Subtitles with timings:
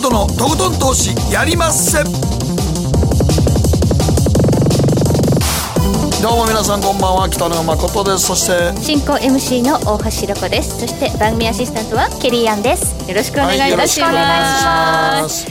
[0.00, 2.02] 誠のとことん投資やりまっせ。
[6.22, 8.26] どうも皆さんこんばんは北野誠です。
[8.28, 10.80] そして進行 MC の大橋ろ子です。
[10.80, 12.94] そして番組アシスタントはケリーアンです。
[13.10, 15.49] よろしくお願いいたします,、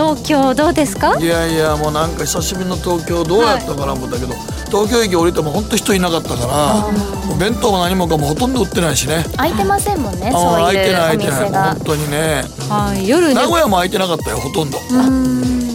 [0.00, 1.18] 東京どうですか？
[1.20, 9.26] いやいやもうなんか久しぶりの東京どうやったかな思ったけど、はい、東京駅降りても本当人いなかったから弁当も何もかもほとんど売ってないしね。
[9.36, 14.78] 開いてませんもんねそういうお店が開いてない本当にね、はい、夜名古屋も開いてなかったよほとんど。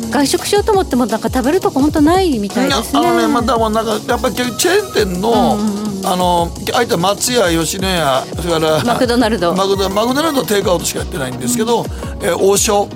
[0.10, 3.00] 外食しようと思ってもなんか食べるとこ本当ないみたいですね。
[3.00, 5.58] あのねまだもなんかやっぱりチェーン店の、
[6.04, 11.88] あのあいた松屋吉野家それからマクドナルドマクドナルドテイクアウトしかやってないんですけど、うん、
[12.24, 12.88] えー、王将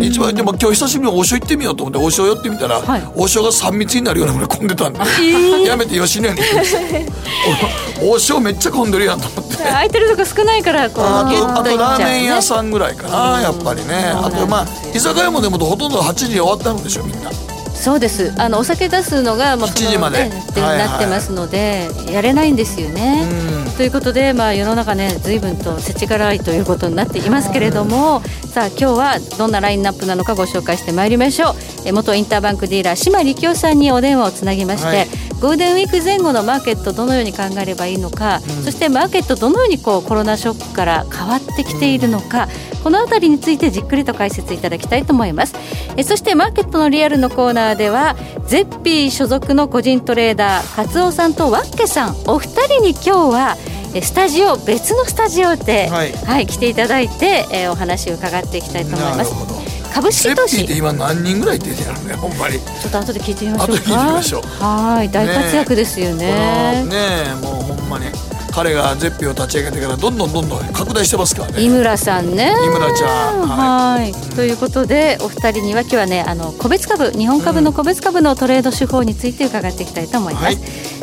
[0.00, 6.40] 一番でも今日久しぶりに王将行ってみようと思って王将寄ってみたら、はい、王将が3密になるようなぐらい混んでたんで、えー、やめて吉野家に
[8.02, 9.56] 王将めっちゃ混んでるやんと思って。
[9.62, 14.12] 空いてるとこ少ないからこうあとあとラーメン屋さんぐらいかな、やっぱりね。
[14.14, 17.30] あとまあ居酒屋もでもほとんど8時に終わったんでしょみんな。
[17.82, 18.32] そうです。
[18.40, 23.26] あのお酒出すのが、まあ、7時まで、ね、なってますので、はいはい、やれないんですよね。
[23.76, 31.54] ということで、まあ、世の中ね随分と世知辛いということになっていますけれどもさあ今日はどんなラインナップなのかご紹介してまいりましょう。
[31.84, 35.08] え元インターバンクディーラー島力夫さんにお電話をつなぎまして、はい、
[35.42, 45.56] ゴールデンウィーク前後のマーケットどのように考えればいいのか、うん、そしてマーケットどのようにこうコロナショックから変わってきているのか、うん、この辺りについてじっくりと解説いただきたいと思います。
[45.96, 48.14] えそしてマーケットのリアルのコーナーでは
[48.46, 53.56] ゼッピー所属の個人トレーダー勝尾さんとワッケさんお二人に今日は
[54.00, 59.61] スタジオ別のスタジオで、はい、はい、来ていただいて、えー、お話を伺っていきたいと思います。
[59.92, 60.64] 株式投資？
[60.64, 62.58] って今何人ぐらい出てるのねほんまに。
[62.58, 63.60] ちょっと後で聞いてみま
[64.22, 64.48] しょうか。
[64.64, 65.10] はい。
[65.10, 66.84] 大活躍ですよね。
[66.84, 68.06] ねねもうほんまに
[68.54, 71.62] 彼がゼッピを立ち上げてからどんどんどんどん拡大してますからね。
[71.62, 72.52] 井村さんね。
[72.66, 73.48] 井村ちゃん。
[73.48, 80.56] はい、ということでお二人には今日はねあの個別株日本株の個別株のトレード手法について伺っていきたいと思います、はい、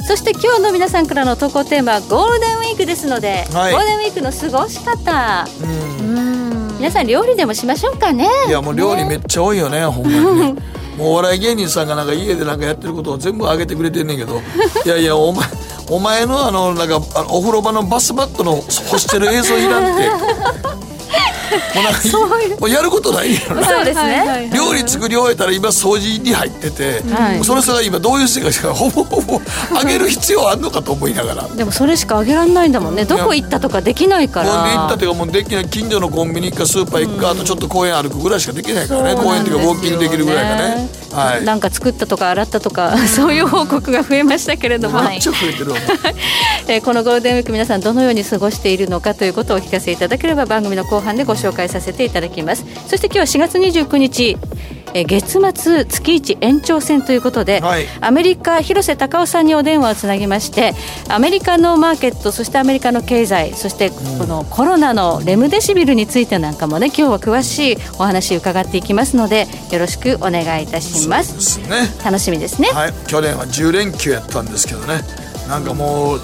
[0.08, 5.48] そして今日の皆さんからの投稿テーマはゴールデンウィークですので、はい、ゴールデンウィークの過ごし方。
[5.62, 5.66] う
[6.04, 6.49] ん
[6.80, 8.26] 皆さん料理でもしましょうかね。
[8.48, 10.54] いやもう料理めっちゃ多いよねほんまにね。
[10.98, 14.42] もうお笑い芸人さんがなんか家でなんかやってることを全部上げてくれてんねんけど。
[14.86, 15.46] いやいやお前
[15.90, 16.98] お前のあのなんか
[17.30, 20.10] お風呂場のバスマットの干してる映像いらんって
[21.76, 23.64] もうなんかもうやることないよな。
[23.64, 24.50] そうですね。
[24.54, 29.42] 料理作り終えたら今掃除に入ってて、はい、それさが今どういう世界かほぼほぼ
[29.78, 31.48] あげる必要あんのかと思いながら。
[31.48, 33.06] でもそれしかあげられないんだもんね。
[33.06, 34.50] どこ行ったとかできないから。
[34.50, 39.16] もう行ったっていうかもうできない近所のコンビニ行くかスーパー行くか、あとちょっと公園歩くぐらいしかできないからね。
[39.16, 45.20] 公園っていうかウォーキングできるぐらいかねはい、なんか作ったとか洗ったとか、 そういう報告が増えましたけれども、め
[46.68, 52.66] え このゴールデンウィーク皆さんどのように過ごしているのかということをお聞かせいただければ番組の後半でご紹介させていただきます。
[52.88, 54.38] そして今日は4月29日
[54.94, 60.74] え月末月一延長戦ということで、はい、アメリカ広瀬隆夫さんにお電話をつなぎまして
[61.10, 75.02] アメリカのマーケットそしてアメリカの経済そしてこのコロナのレムデシビルについてなんかもね今日は詳しいお話伺っていきますのでよろしくお願いいたしますね、楽しみですね、はい、去年は10連休やったんですけどね。
[75.48, 76.20] なんかもう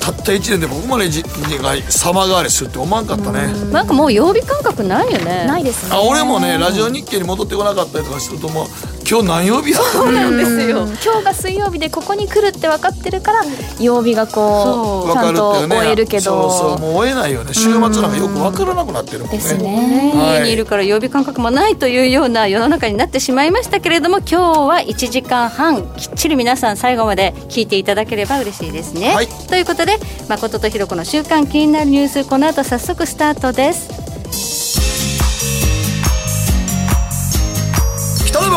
[0.00, 3.06] たった1年でここまでじが様変わりするって思わん。
[3.06, 5.44] かったねなんかもう曜日感覚ないよね。
[5.46, 5.94] ないですね。
[5.94, 8.66] あ俺もねラジオ日経に戻ってこなかったりとかするともう
[9.08, 10.86] 今日何曜日やそうなんですよ。
[10.86, 13.44] 今日が水曜日でここに来るって分かってるから
[13.78, 17.52] 曜日がこうちゃんと終えるけど、そうそうもう終えないよね。
[17.52, 19.36] 週末なんかよく分からなくなってるもんね。
[19.36, 29.98] ですね、はい、家にいるから曜日感覚もないというような世の中になってしまいましたけれども今日は1時間半きっちり皆さん最後まで聞いていただければ嬉しいですね、はい、ということで
[30.28, 34.13] 誠とひろ子の週刊気になるニュースこの後早速スタートです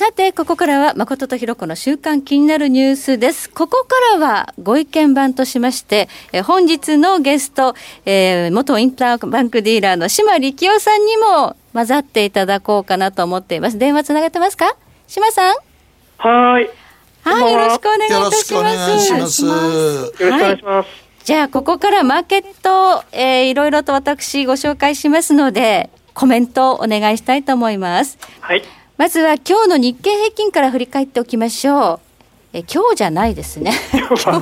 [0.00, 3.50] さて、ここからは誠とひろ子の週間気になるニュースです。
[3.50, 7.74] ここからはご意見番としまして、え本日のゲスト、
[8.06, 13.76] えー、元インターバンクディーラーの島力夫さんにも混ざっていただこうかなと思っています。
[13.76, 14.74] 電話つながってますか？
[15.06, 15.54] 島さん
[16.16, 16.70] はい。
[17.22, 18.54] はい、よろしくお願いいたします。
[18.54, 19.44] よろしくお願いします。
[19.44, 20.88] よろしくお願いします。
[21.24, 28.16] じゃあ、ここからマーケット、えー、いろいろと私ご紹介しますので、コメントをお願いしたいと思います。
[28.40, 28.62] はい。
[29.00, 32.09] まずは今日の日経平均から振り返っておきましょう。
[32.52, 33.70] え今日じゃないですね。
[33.94, 34.40] 昨日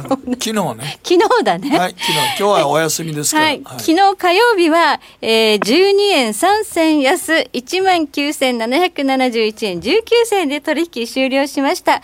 [0.52, 0.98] ね。
[1.02, 1.78] 昨日だね。
[1.78, 2.18] はい、昨日。
[2.18, 3.44] 今日はお休みですから。
[3.44, 3.60] はい。
[3.62, 12.00] はい、昨日火曜日は、えー、12円3銭安、19,771円19銭で取引終了しました。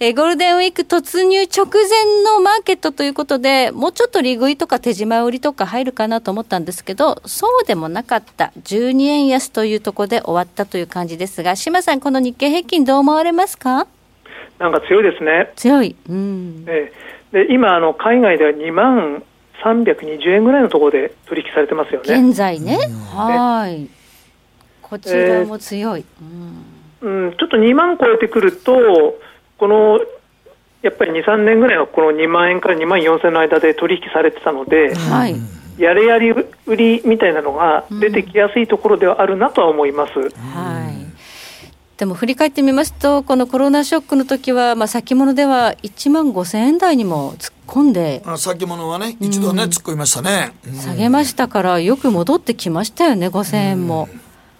[0.00, 1.82] えー、ゴールデンウィーク突入直前
[2.24, 8.50] のマーケットということで、もうちょっと利食いとか手締ま売りとか入るかなと思ったんですけど、そうでもなかった。
[8.64, 13.86] 12円安というところで終わったという感じですが、島さん、この日経平均どう思われますか？
[14.58, 15.52] なんか強いですね。
[15.56, 15.96] 強い。
[16.08, 16.64] うん。
[16.68, 16.92] え
[17.32, 19.22] で今あの海外では2万
[19.64, 22.28] 320円ぐらいのところで取引されてますよね。
[22.28, 22.78] 現在ね。
[23.12, 23.88] はい。
[24.82, 26.04] こちらも強い。
[27.02, 29.18] うん、うん、ちょっと2万超えてくると
[29.58, 29.98] この
[30.82, 35.34] やっぱり2、3年ぐらいはこの2万円から2万4千の間で取引されてたので、はい、
[35.78, 36.30] やれやり
[36.66, 40.12] 売りみたいなのが出てきやすいところではあるなとは思います。
[40.18, 41.03] うん、はい
[41.96, 54.08] でも振り返ってみますと、このコロナショックの時は、まあ、先物では1万5000円台にも突っ込んで、あ先物はね、一度ね、うん、突っ込みましたね、うん、下げましたから、よく戻ってきましたよね、5000円も。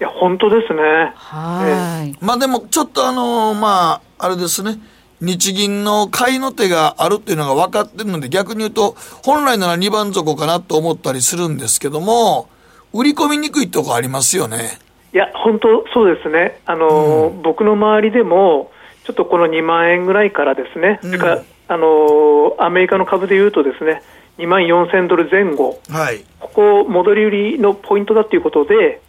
[0.01, 0.83] いや、本当ですね。
[1.17, 4.79] はい、えー、まあでも、ちょっとあのー、まあ、あれですね。
[5.21, 12.49] 日銀の買いの手があるっていうのが分かってるので、逆に言うと、本来なら2番底かなと思ったりするんですけども、
[12.93, 14.79] 売り込みにくいとこありますよね。
[15.15, 16.61] いや、本当そうですね。
[16.67, 18.73] あの、うん、僕の周りでも、
[19.05, 24.03] ちょっとこの2万円ぐらいからですね、うん、かあのアメリカの株でいうとですね、
[24.39, 29.01] 2万4000ドル前後、はい、ここ、戻り売りのポイントだということで、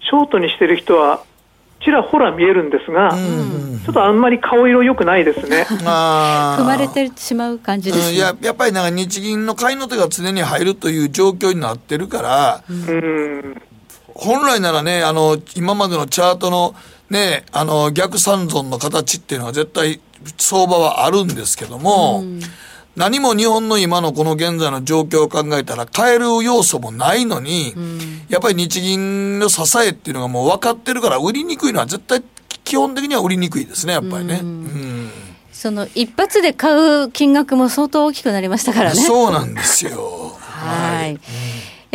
[0.00, 1.22] ショートにしてる人は、
[1.84, 5.66] ちらほら見えるんですが、うん、ちょっとあんまり顔色良くないですね。
[5.70, 13.62] 踏まれてしまう感じです、ね、うん、ややっぱりなんか日銀の買いの手が常に入るという状況になってるから、うん、
[14.14, 16.74] 本来ならね、あの、今までのチャートの
[17.10, 20.00] ね、あの、逆三尊の形っていうのは絶対
[20.38, 22.40] 相場はあるんですけども、うん、
[22.96, 32.22] 何も日本の今のこの現在の状況を考えたら変える要素もないのに、うん、やっぱり日銀の支えっていうのがもう分かってるから売りにくいのは絶対
[32.62, 34.40] 基本的には売りにくいですね、やっぱりね。
[34.42, 35.10] うん、
[35.52, 39.02] その一発で買う金額も相当大きくなりましたからね。
[39.02, 40.38] そうなんですよ。
[40.40, 41.20] はい、はい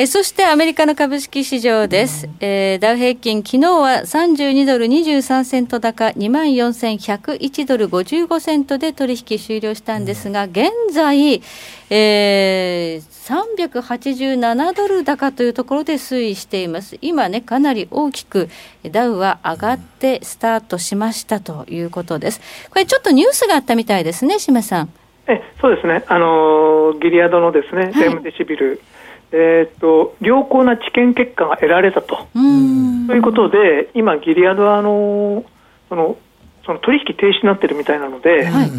[0.02, 11.42] えそしてアメリカの株式市場です、えー、ダウ平均昨日は32ドル23セント高2万4101ドル55セントで取引終了したんですが現在、
[11.90, 16.98] えー、387ドル高というところで推移しています。
[17.02, 18.48] 今ねかなり大きく
[18.90, 22.40] ダウは上がってスタートしましたということです。
[22.70, 24.90] これちょっとニュースがあったみたいですね島さん。
[25.28, 26.06] えそうですね。
[26.08, 28.82] あのギリアドのですね、レムデシビル
[29.32, 32.28] えーと、良好な治験結果が得られたと。
[32.34, 32.40] と
[33.16, 35.44] いうことで、今、ギリアドはあの
[35.90, 36.18] その
[36.66, 38.72] その取引停止になってるみたいなので、はい、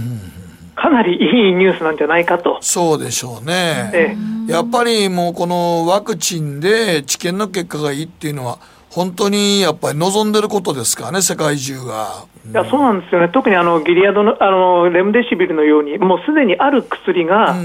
[0.76, 2.58] かなりいいニュースなんじゃないかと。
[2.61, 3.91] そうでしょうね。
[3.93, 4.17] え
[4.49, 8.58] え、やっぱりもうこのワクチンで治験の結果がいいっていうのは、
[8.91, 12.25] 本当にやっぱり望んでることですからね、世界中が。
[12.49, 17.56] いやそうなんですよね、特にあのギリアドのあのレムデシビルのように、もうすでにある薬が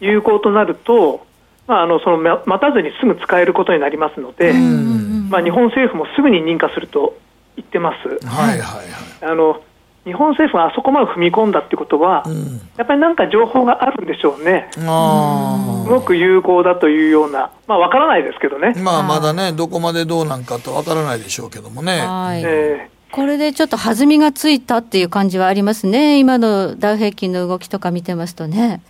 [0.00, 1.26] 有効となると、
[1.70, 7.16] まあ、あのその待たずにすぐ使えることになりますので、まあ、日本政府もすぐに認可すると
[7.54, 8.26] 言ってます。
[8.26, 8.86] はいはいはい、
[9.30, 9.62] あの
[10.04, 22.00] 日本政府があそこまで踏み込んだってことは、うん、やっぱりなんか情報があるんでしょうね、すごく有効だというような、まあ、わからないですけどね、まあ、まだね、どこまでどうなんかとわからないでしょうけどもね。
[22.00, 22.42] はい。
[22.44, 28.80] えー、これでちょっと弾みがついたっていう感じはありますね、今のダウ平均の動きとか見てますとね。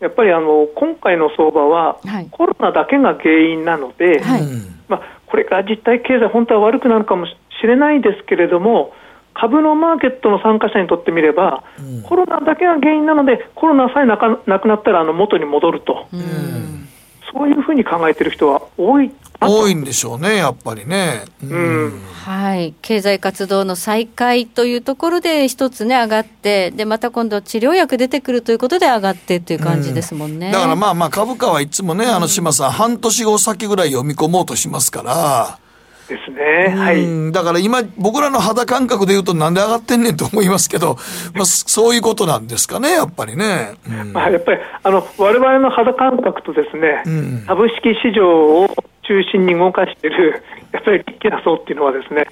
[0.00, 1.98] やっぱりあの今回の相場は、
[2.30, 4.42] コロナだけが原因なので、はい、
[4.88, 8.92] まあ、これから実体経済、本当は悪くなるかもしれないですけれども、
[9.34, 16.88] 株のマーケットの参加者にとってみれば、うん、コロナだけが原因なので、コロナさえなかなくなったらあの元に戻ると、うん、
[17.32, 21.24] そういうふうに考えている人は多い多いんでしょうね、やっぱりね。
[21.42, 35.58] うん、はい、経済活動の再開というところで一つね上がってでまた今度治療薬出てくるということで上がってっていう感じですもんね、うん、だからまあまあ株価はいつもねあの島さん、半年後先ぐらい読み込もうとしますから。
[36.06, 36.74] ですね。
[36.76, 37.32] はい。
[37.32, 40.96] だから今、僕らの肌感覚で言うとなんで上がってんねんと思いますけど、
[41.34, 43.74] まあ、そういうことなんですかね、やっぱりね。
[43.88, 48.68] うん、まあ、やっぱり、あの、我々の肌感覚とですね、うん、株式市場を
[49.06, 52.26] 中心に動かしている、 やっぱりリッキな層っていうのはですね、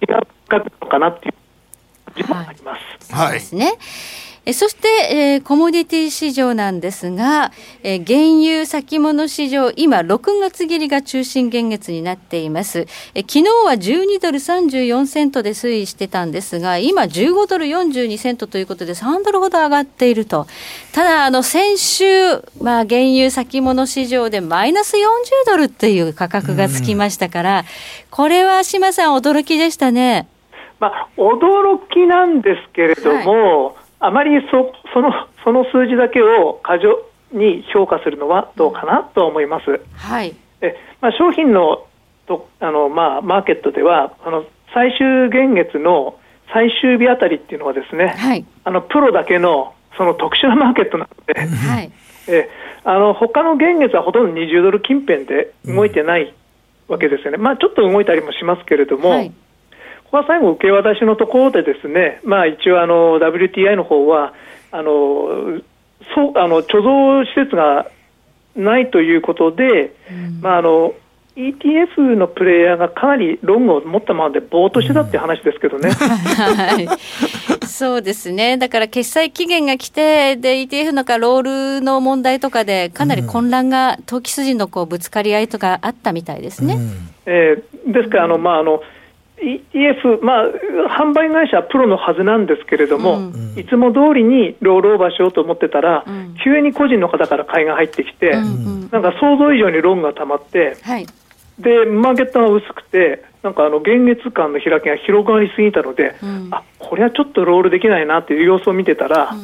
[0.00, 0.18] 違う
[0.80, 1.34] のかなっていう
[2.12, 3.12] 感じもあります。
[3.12, 3.26] はい。
[3.26, 3.72] はい、ですね。
[4.48, 7.50] えそして、えー、コモディティ市場なんですが、
[7.82, 12.86] えー、原油先物市場、今、6月切りが中心現月になっています。
[13.16, 20.46] え昨日は12ドル34セントで推移してたんですが、今15ドル42セントということで3ドルほど上がっていると。
[20.92, 22.06] ただ、あの、先週、
[22.62, 25.00] まあ、原油先物市場でマイナス40
[25.46, 27.64] ドルっていう価格がつきましたから、
[28.12, 30.28] これは島さん驚きでしたね。
[30.78, 35.12] まあ、驚きなんですけれども、はいあまりそその
[35.44, 39.80] その数字だけを過剰に評価するのはどうかなと思います。
[39.96, 40.34] はい。
[40.60, 41.86] えまあ、商品の
[42.26, 46.18] とあの、まあ、マーケットではあの最終現月の
[46.52, 51.90] 最終日あたりっていうのはですね、はい、あのプロだけのその特殊なマーケットなので、はい、
[52.28, 52.48] え
[52.84, 56.32] あの他の現月はほとんど20ドル近辺で動いてない
[56.88, 59.32] わけですよね、まあ、ちょっと動いたりもしますけれども、はい、
[60.06, 64.34] ここは最後、受け渡しのところでですね、まあ、一応あの WTI の方は
[64.70, 65.60] あの
[66.14, 67.90] そうあの貯蔵施設が
[68.54, 70.94] ないということで、うん、まあ、あの
[71.36, 75.90] ETF のプレイヤーがかなりロングを持ったままでぼーっとしてたって話ですけどね。
[75.90, 76.88] はい、
[77.66, 78.56] そうですね。
[78.56, 86.74] だから決済期限が来て、で、ETF のかロールの問題とかで、かなり混乱が、投機筋のこうぶつかり合いとかあったみたいですね。
[86.74, 86.92] うん、
[87.26, 88.80] えー、ですから、あの、まあ、あの、
[89.38, 90.46] ETF、まあ、
[90.98, 101.06] 販売会社はプロのはずなんですけれども、うん、いつも通りにロールオーバーしようと思ってたら、うん、急に個人の方から買いが入ってきて、うん、なんか想像以上にローンが溜まって、はい、
[101.58, 106.16] でマーケットが薄くて、なんかあの現月間の開きが広がりすぎたので、
[106.50, 109.36] あこれはちょっとロールできないなっていう様子を見てたら、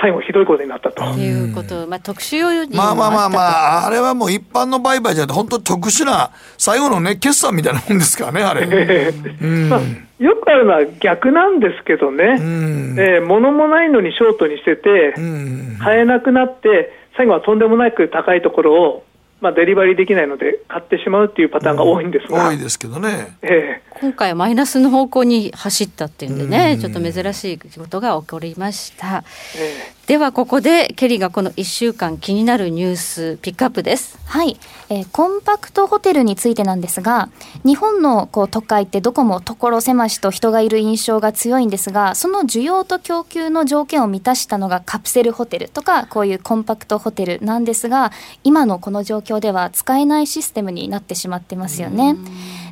[0.00, 1.04] 最後ひどいことになったと。
[1.14, 3.38] いうこと、まあ、特殊要因まあまあまあま
[3.82, 8.66] あ、あれはもう一般の売買じゃなくて、本当特殊な、最後のね、決算みたいなもんですからね、あれ。
[8.66, 9.68] うん。
[9.68, 9.80] まあ、
[10.18, 19.04] よくあるのは逆なんですけどね、うん、えー、物もないのにショートにしてて、うん、買えなくなって、最後はとんでもなく高いところを
[19.44, 29.22] まあ、デリバリーできないので、買ってしまうっていうパターンが多いんですが、多いですけどね、えー、今回、マイナスの方向に走ったっていうんでね、ちょっと珍しいことが起こりました。
[29.54, 34.18] えー、では、ここで、ケリーがこの1週間気になるニュース、ピックアップです。
[34.26, 34.58] はい、
[34.90, 37.30] えー、コンパクトホテルについてなんですが、
[37.64, 52.16] 日本のこう都会ってどこも所狭しと人がいる印象が強いんですが、その需要と供給の条件を満たしたのがカプセルホテルとか、こういうコンパクトホテルなんですが、今のこの状況況では使えないシステムになってしまってますよね。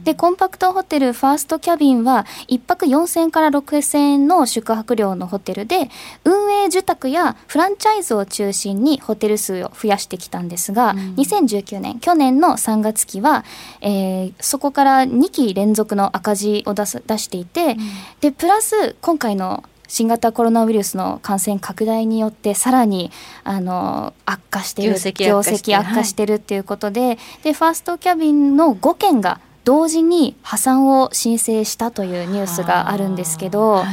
[0.04, 5.88] で、コンパクトホテルファーストキャビンは1泊4000から6000円の宿泊料のホテルで、
[6.25, 13.44] 運営受託やフランチャイズを中心にホテル数を増やしてきたんですが、うん、2019年、去年の3月期は、
[13.80, 17.78] えー、そこから2期連続の赤字を出す出していて、うん、
[18.21, 23.11] で、プラス今回の新型コロナウイルスの感染拡大によってさらに
[23.44, 33.87] あの悪化している業績悪化してるっていうことででファーストキャビンの5件が同時に破産を申請したというニュースがあるんですけど、はい、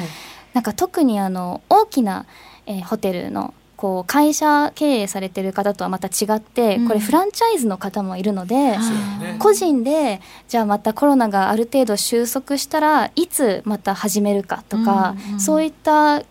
[0.54, 2.26] なんか特にあの大きな、
[2.66, 8.78] えー、ホテルのこう会社経営されてる方とはまた違って、これフランチャイズの方もいるので、
[9.40, 16.24] 個人でじゃあまたコロナがある程度収束したらいつまた始めるかとか、そういった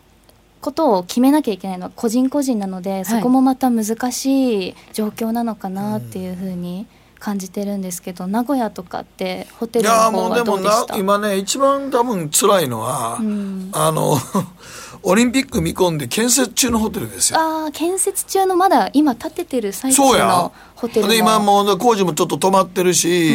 [0.61, 6.87] ことを決めなきゃいけないのは個人個人なので、そこもまた難しい状況なのかなっていうふうに。
[7.20, 10.94] 感じてるんですけど名古屋とかってホテルの方はどうでした？
[10.94, 14.16] いやもうでもな今ね一番多分辛いのは、うん、あの
[15.02, 17.38] オリンピック見込んで建設中のホテルですよ。
[17.38, 23.34] ああ、建設中のまだ今建ててる最中のホテルで今もう工事もちょっと止まってるし、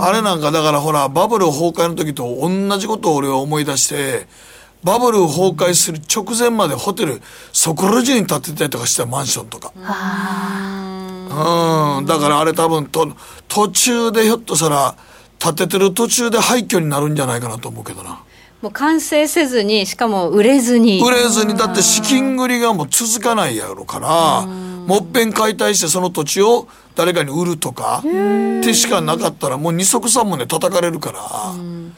[0.00, 4.28] あれなんかだからほら、バブル崩壊の時と同じことを俺は思い出して、
[4.84, 7.22] バブル崩壊する直前までホテル
[7.52, 9.72] そこら中に建てたりとかしたマンションとか。
[9.76, 9.80] う
[12.02, 13.10] ん、だからあれ多分と
[13.48, 14.96] 途中でひょっとしたら
[15.38, 18.24] 建ててる途中で廃墟になるんじゃないかなと思うけどな。
[18.60, 21.00] もう完成せずにしかも売れずに。
[21.00, 21.56] 売れずに。
[21.56, 28.02] だって資金繰りがもう続かないやろからもっぺん解体してその土地を誰かに売るとかっ
[28.62, 31.50] てしかなかったらもう二足三門で叩かれるから。
[31.50, 31.94] うん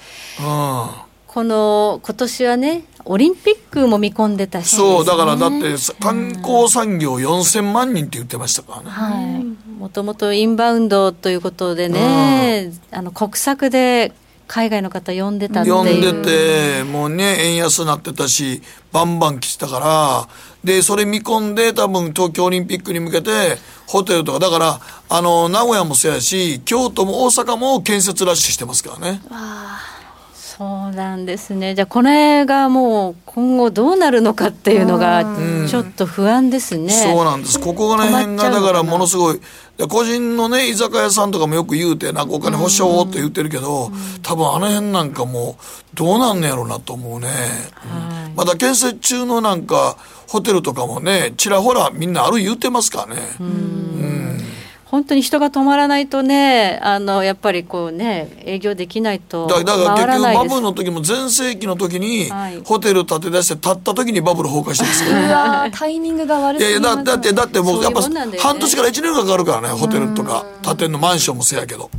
[1.34, 9.44] この今年はねオリンピックも見込んでたし、ね、そうだからだって観光産業4000万人って言ってましたからね、はい、
[9.80, 14.12] もともとインバウンドということでね、あの国策で
[14.46, 15.74] 海外の方呼んでたっていう。
[15.74, 18.62] 呼んでてもうね円安になってたし
[18.92, 20.28] バンバン来てたから
[20.62, 29.20] でそれ見込んで多分東京オリンピックに向けてホテルとかだからあの名古屋もそうやし京都も大阪も建設ラッシュしてますからね
[30.56, 31.74] そうなんですね。
[31.74, 35.24] じゃあこれがもう今後どうなるのかっていうのが
[35.66, 37.58] ちょっと不安ですね、そうなんです。
[37.58, 39.40] ここら辺がだからものすごい。
[39.88, 43.90] 個人のね居酒屋さんとかもよく言うてなんかお金保証って言ってるけど、
[44.22, 49.96] 多分あの辺なんかもうどうなんねやろうなと思うね、はい、まだ建設中のなんか
[50.28, 54.23] ホテルとかもねちらほらみんなある言うてますからねうん
[54.94, 62.30] 本当に人が止まらないとねあのやっぱりこうね営業できないとだから結局バブルの時も全盛期の時に、
[62.62, 68.02] ホテル建て出して建った時にバブル崩壊してるんですよ、 うわタイミングが悪いいやいやだだってだってもうやっぱ
[68.38, 71.90] 半年から1年かかるからねホテルとか建てんのマンションもせやけど。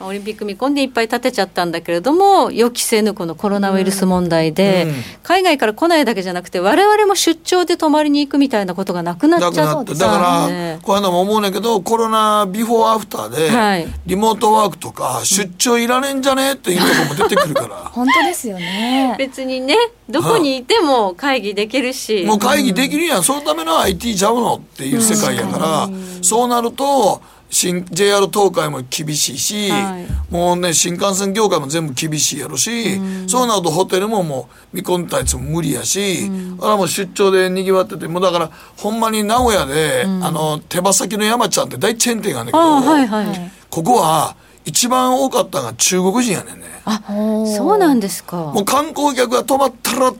[0.00, 17.76] オリンピック見込んでいっぱい建てちゃったんだけれども予期せぬこのコロナウイルス問題で、うん、海外から来ないだけじゃなくて我々も出張で泊まりに行くみたいなことがなくなっちゃっただからこういうのも思うねんけどコロナビフォーアフターで、はい、リモートワークとか出張いらねえんじゃねえっていうところも出てくるから。
[17.92, 19.16] 本当ですよね。
[19.18, 19.76] 別にね
[20.08, 25.90] どこにいても会議できるし、もう会議できるやん、そのための IT ちゃうのっていう世界やから、
[26.22, 46.66] そうなると新 JR 東海も厳しいし、はい、もうね新幹線業界も全部厳しいやろし、うん、そうなるとホテルももう見込んだやつも無理やし、うん、あれもう出張でにぎわっててもうだからほんまに名古屋で、うん、あの手羽先の山ちゃんって大チェーン店があるんだけど、はいはい、ここは一番多かったのが中国人やねんね。
[46.84, 47.02] あ
[47.56, 48.36] そうなんですか。
[48.36, 50.12] もう観光客が泊まったら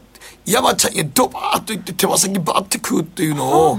[0.45, 3.77] 山ちゃんへドバーッと行って手羽先バーって食うっていうのを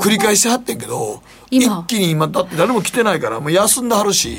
[0.00, 4.38] 繰り返しはってんけど一気に今だって誰も来てないからもう休んではるし。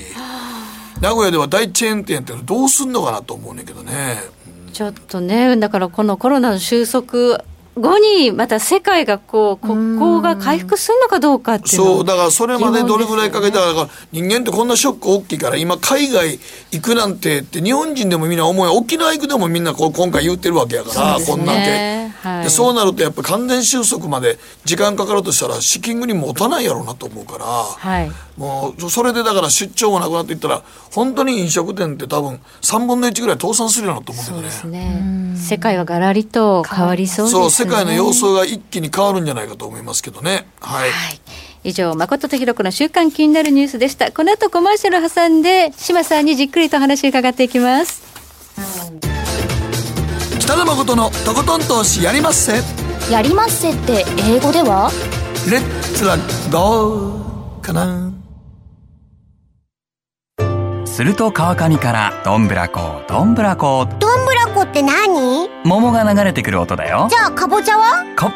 [1.02, 4.24] 名古屋では大チェーン店ってどうすんのかなと思うねんけどね。
[4.72, 7.44] ちょっとねだからこのコロナの収束
[7.76, 16.40] 後にまた世界がこう国交が回復するのかどうかっていうそうだからそれまでどれぐらいかけたか、ね、人間ってこんなショック大きいから今海外
[16.72, 34.50] 行くなんてって日本人でもみんな思い沖縄行くでもみんなこう今回言ってるわけやから、ね、こんなんて、はい、そうなるとやっぱ完全収束まで時間かかるとしたら資金繰り持たないやろうなと思うから、はい、もうそれでだから出張もなくなっていったら本当に飲食店って多分3分の1ぐらい倒産するようなと思うんだよね。
[34.52, 35.34] そうですね。
[35.38, 37.63] 世界はがらりと変わりそうですね。
[37.64, 40.48] 世界の様相が一気に変わるんじゃないかと思いますけどね。
[40.60, 40.92] はい。
[40.92, 41.20] はい、
[41.64, 44.12] 以上、誠とひろ子の週間気になるニュースでした。
[44.12, 48.04] この後コマーシャル挟んで、島さんにじっくりと話伺っていきます。
[50.40, 52.62] 北野誠のとことん投資やりまっせ。
[53.10, 54.92] やりまっせって英語では？
[55.50, 56.18] レッツラ
[56.52, 58.12] ゴーかな。
[60.86, 64.23] すると川上からどんぶらこどんぶらこどんぶらこ
[64.74, 65.50] って何？
[65.64, 67.08] 桃が流れてくる音だよ。
[67.08, 68.04] じゃあかぼちゃは？
[68.18, 68.32] こ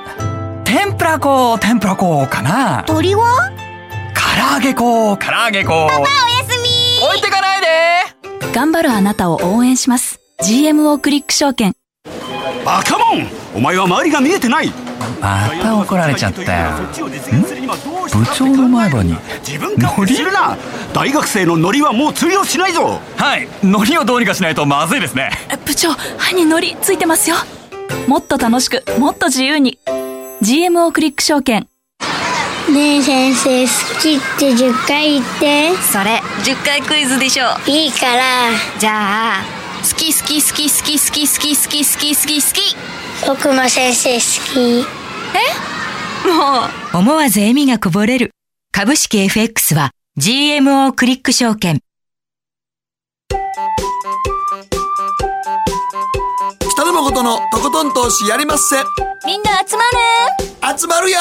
[0.63, 2.83] 天ぷらこ天ぷらこかな。
[2.85, 3.51] 鳥は？
[4.13, 6.07] 唐揚げこ唐揚げこパパおや
[6.47, 7.07] すみ。
[7.07, 7.67] 置いてかないで。
[8.53, 10.19] 頑張るあなたを応援します。
[10.43, 11.73] GMO クリック証券。
[12.63, 13.27] バカモン。
[13.55, 14.71] お前は周りが見えてない
[15.19, 16.71] また怒られちゃったよ。
[18.11, 19.15] 部長の前歯に。
[19.45, 20.57] 自分かするな！
[20.93, 23.01] 大学生のノリはもう釣りをしないぞ！
[23.17, 23.47] はい。
[23.63, 25.31] ノリをどうにかしないとまずいですね。
[25.65, 27.35] 部長歯にノリついてますよ。
[28.07, 29.79] もっと楽しくもっと自由に。
[30.41, 31.67] GMO クリック証券。
[32.71, 35.75] ねえ先生好きって10回言って。
[35.77, 37.45] それ10回クイズでしょ。
[37.65, 38.23] いいから。
[38.77, 39.43] じゃあ
[39.81, 42.75] 好き好き好き好き好き好き好き好き好き好き。
[43.25, 44.21] 僕も先生好
[44.53, 44.85] き
[45.37, 46.27] え？
[46.27, 46.97] もう。
[46.97, 48.31] 思わず笑みがこぼれる。
[48.71, 51.79] 株式 FX は GMO クリック証券。
[56.71, 58.75] 北野誠のとことん投資やりまっせ。
[59.25, 59.83] みんな集ま
[60.71, 60.79] る。
[60.79, 61.17] 集まるよ。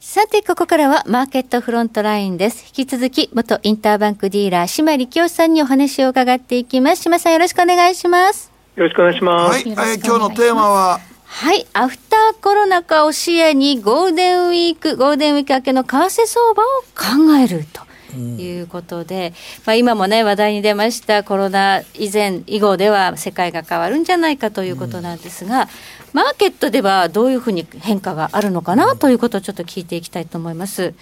[0.00, 2.64] さて、ここからはマーケットフロントラインです。
[2.66, 7.02] 引き続き、元インターバンクディーラー、島力夫さんにお話を伺っていきます。
[7.02, 8.50] 島さん、よろしくお願いします。
[8.76, 9.68] よろしくお願いします。
[9.68, 17.86] はい、はい、今日のテーマは、はい、アフターコロナ禍を視野にゴールデンウィーク、ゴールデンウィーク明けの為替相場を考えると。
[18.16, 19.34] いうことで、
[19.66, 25.68] まあ、今もね話題に出ましたコロナ以前以後では世界が変わるんじゃないかということなんですが、うん、
[26.14, 30.94] マーケットではどういうふうに変化があるのかなということをちょっと聞いていきたいと思います。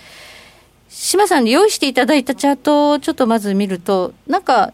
[0.89, 4.73] 島さんに用意していただいたチャートをちょっとまず見るとなんか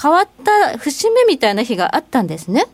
[0.00, 2.64] 変わった節目みたいな日があったんですね。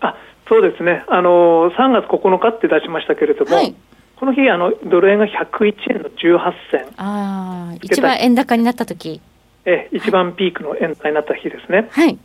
[0.00, 0.14] あ
[0.52, 1.04] そうですね。
[1.08, 3.74] あの3月9日って出しましたけれども、はい。
[4.16, 6.86] この日あのドル円が101円の18銭。
[6.98, 9.22] あ一番円高になった時。
[9.64, 12.18] え一番ピークの円高になった日ですね、はい、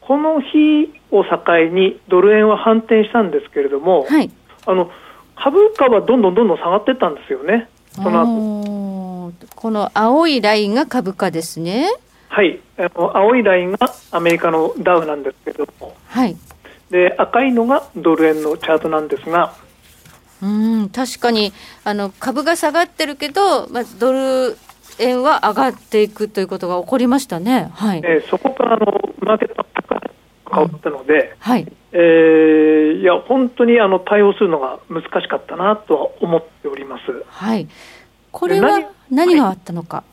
[0.00, 1.40] この日を境
[1.72, 4.30] にドル円は反転したんですけれども、はい、
[4.66, 4.90] あの
[5.36, 9.32] 株価はどんどんどんどん下がっていったんですよね、その後。
[9.54, 11.88] この青いラインが株価ですね。
[12.28, 12.60] はい。
[12.76, 13.78] あの青いラインが
[14.10, 16.36] アメリカのダウなんですけども、はい、
[16.90, 19.54] で赤いのがドル円のチャートなんですが
[20.42, 21.52] うん確かに
[21.84, 24.56] あの株が下がってるけど、まあ、ドル
[24.98, 28.02] 円は上がっていくということが起こりましたね、はい。
[28.04, 28.86] えー、そこからあの
[29.20, 30.00] マーケットが
[30.50, 31.72] 変わったので、うん、はい。
[31.92, 37.02] えー、いや本当にあの対応するのが難しかったなとは思っております。
[37.28, 37.68] はい。
[38.30, 40.04] これは何があったのか、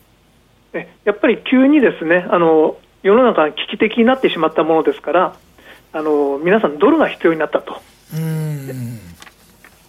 [0.73, 5.35] はい、やっぱり急にですねあの世の中が危機的になってしまったものですから
[5.97, 7.81] あの皆さんドルが必要になったと。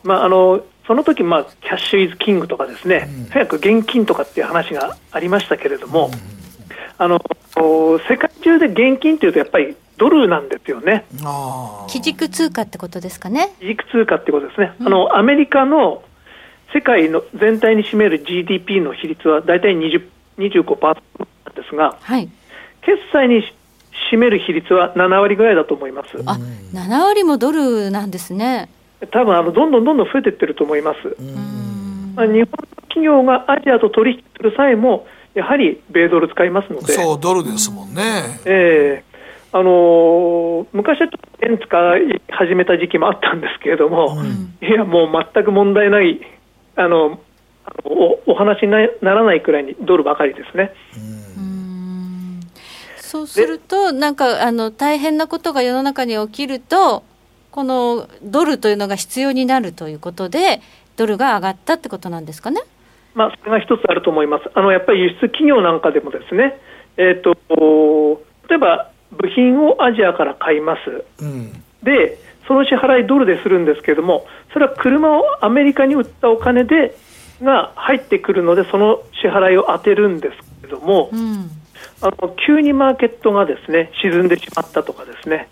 [0.05, 6.13] まあ、あのその時、まあ、キャッシュイズキングとかですね、うん、早く現金とかっていう話がありましたけれども、うん、
[6.97, 7.21] あの
[8.09, 11.05] 世界中で現金というとやっぱりドルなんですよね。
[11.89, 13.51] 基軸通貨ってことですかね。
[13.61, 14.73] 基軸通貨ってことですね。
[14.81, 16.03] うん、あのアメリカの
[16.73, 20.03] 世界の全体に占める GDP の比率は大体20
[20.39, 22.31] 25%なんですが、はい、
[22.83, 23.43] 決済に
[24.13, 26.09] 占める比率は7割ぐらいだと思います。
[26.27, 26.39] あ
[26.73, 28.69] 7割もドルなんですね。
[29.13, 31.17] 多分あのどんどんどんどん増えていってると思います。
[32.17, 32.47] まあ、日本の
[32.89, 38.41] 企業がアジアと取引する際も、やはり米ドル使いますので、そうドルですもんね。
[38.45, 41.09] えー、あのー、昔は
[41.43, 46.21] 円使い始めた時期もあったんですけれども、うん、いや、もう全く問題ない
[46.75, 47.21] あの
[47.85, 50.73] おお話にならないくらいにドルばかりですね。
[53.09, 57.03] そうすると、なんかあの大変なことが世の中に起きると、
[57.51, 60.61] このドルというのが必要になるということで、
[60.97, 62.61] ドルが上がったってことなんですかね？
[63.15, 64.51] まあ、それが一つあると思います。
[64.55, 66.61] あのやっぱり輸出企業なんかでもですね、
[66.97, 76.97] えーと、例えば部品をアジアから買います、うん、でその支払いドルでするんですけれども、それは車をアメリカに売ったお金で
[77.43, 81.51] が入ってくるので、その支払いを当てるんですけれども、うん、
[82.01, 85.49] あの急にマーケットがですね沈んでしまったとかですね、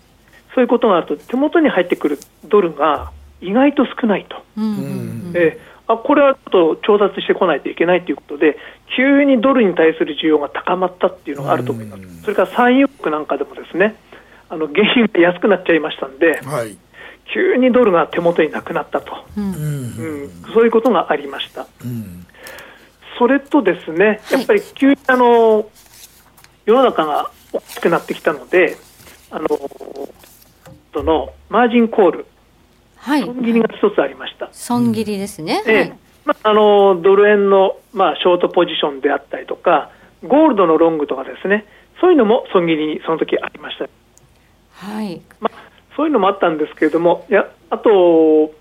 [0.55, 3.11] そういうことがあると、手元に入ってくるドルが
[3.41, 4.43] 意外と少ないと。
[4.57, 8.57] うん、えあこれはちょっと調達してこないといけないということで、
[8.95, 13.95] 急にドルに対する需要が高まったっていうのがあると思います、それから産油国なんかでもですね
[14.49, 16.77] あの原油が安くなっちゃいましたんで、はい、
[17.33, 21.67] 急にドルが手元になくなったと、うん、うん、そういうことがありました。
[21.83, 22.25] うん、
[23.17, 25.69] それとですね、やっぱり急にあの
[26.67, 28.75] 世の中が大きくなってきたので、
[29.31, 29.47] あの
[30.93, 32.25] そのマージンコール、
[32.97, 34.49] はい、損切りが一つありました。
[34.51, 35.63] 損切りですね。
[35.65, 35.93] ええ、
[36.25, 39.91] まあ、あのドル円の、まあ、ショートポジションであったりとか、
[40.23, 41.65] ゴールドのロングとかですね、
[42.01, 43.87] そういうのも損切りにその時ありました。
[44.73, 45.21] はい。
[45.39, 45.57] まあ
[45.95, 48.51] そういうのもあったんですけれども、いやあと、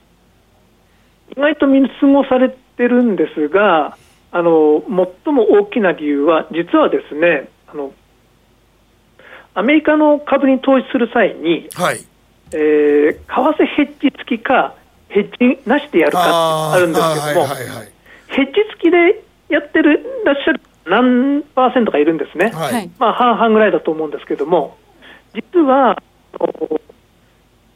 [1.37, 3.99] 意外と見過ごされてるんですが、
[4.31, 4.85] あの
[5.25, 7.93] 最も大きな理由は、実はですねあの、
[9.55, 12.01] アメリカの株に投資する際に、はい。
[12.53, 14.75] えー、為替ヘッジ付きか、
[15.09, 17.47] ヘッジなしでやるかってあるんですけども、
[18.29, 24.77] ヘッジ付きでやってるらっしゃる何パーセントかいるんですね、はい、まあ、半々ぐらいだと思うんですけども、
[25.35, 26.01] 実は、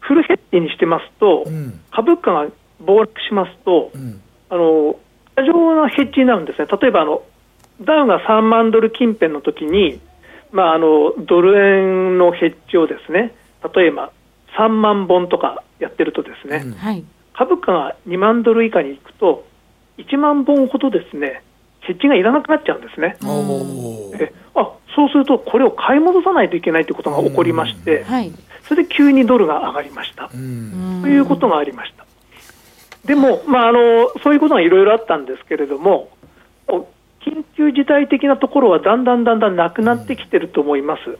[0.00, 2.46] フルヘッジにしてますと、うん、株価が
[2.81, 4.96] 暴落しますと、うん、あの
[5.35, 7.22] 過剰なヘッジになるんですね、例えばあの
[7.80, 10.00] ダウが3万ドル近辺の時に、
[10.52, 13.34] まあ、あのドル円のヘッジをですね
[13.74, 14.12] 例えば
[14.58, 19.46] 3万本とかやってるとですね、うん、株価が2万ドル以下に行くと
[19.98, 21.42] 1万本ほどですね
[21.80, 23.16] ヘッジがいらなくなっちゃうんですね。
[24.20, 28.32] えあそうするとこれを買い戻さないといけないということが起こりまして、はい、
[28.68, 30.28] それで急にドルが上がりました。
[30.28, 32.06] ということがありました。
[33.06, 36.10] でも、まあ、あのそういうことがいろいろあったんですけれども、
[37.24, 41.18] 緊急事態的なところはだんだんだんだんなくなってきてると思います。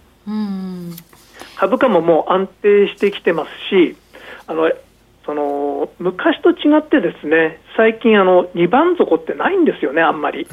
[1.56, 3.96] 株価ももう安定してきてますし、
[4.46, 4.70] あの
[5.26, 10.46] その昔と違ってですね、最近あの2番底ってないんですよね、あんまり。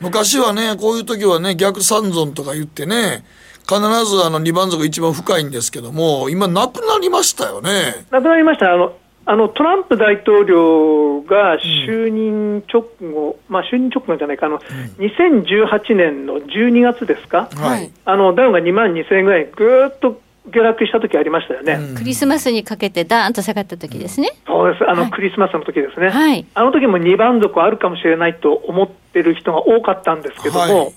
[0.00, 3.24] 昔はね、こういう時はね、逆三尊とか言ってね、
[3.68, 8.04] 必ずあの2番底一番深いんですけども、今、なくなりましたよね。
[8.10, 8.72] なくなりました。
[8.72, 30.94] あのあのトランプ大統領が就任直後、うん、まあ、就任直後じゃないか、あの、うん、2018年の12月ですか、はい、あのダウが2万2000円ぐらい、ぐーっと下落した時ありましたよね、うん、クリスマスにかけて、だーんと下がった時ですね、そうです、あの、はい、クリスマスの時ですね、はい、あの時も2番底あるかもしれないと思ってる人が多かったんですけども、はい。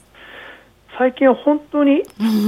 [0.98, 2.04] 最近は本当に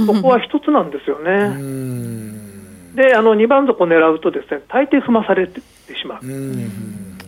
[0.06, 2.47] そこは一つなんですよね。
[2.94, 5.60] であの2番底を狙うとですね大抵踏まされて
[6.00, 6.22] しまう。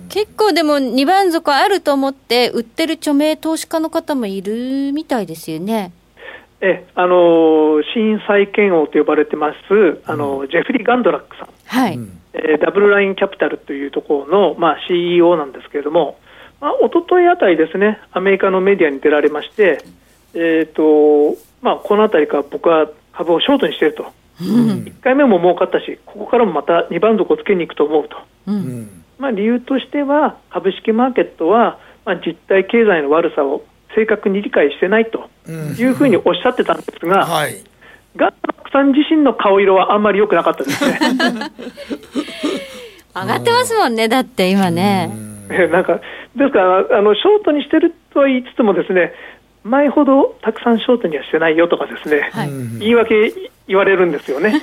[0.08, 5.92] 結構でも2番底あると思って売ってる著名投資家の方もいるみたいですよね。
[6.60, 11.98] えあの新債券王と呼ばれてますあの、ジェフリー・ガンドラックさん、はい。
[12.34, 16.18] えー、ダブルラインキャピタルというところの、まあ、CEO なんですけれども、
[16.60, 19.82] まあ一昨日あたりですねアメリカのメディアに出られまして、
[20.34, 33.62] えーとまあ、このあたりから僕は株をショートにしていると、うん、1回目も儲かったし、ここからもまた2番底をつけに行くと思うと、うん、まあ、理由としては、株式マーケットは、まあ、実体経済の悪さを
[33.94, 37.62] 正確に理解してないというふうにおっしゃってたんですが、はい、
[38.16, 38.34] ガン
[38.72, 40.98] さん自身の顔色はあんまり良くなかったですね。
[43.14, 45.10] 上がってますもんね、だって今ね。
[45.72, 46.00] なんか
[46.36, 49.12] ですからあの、ショートにしてるとは言いつつも、ですね
[49.64, 53.34] 前ほどたくさんショートにはしてないよとかですね、はい、言い訳
[53.70, 54.62] 言われるんですよね。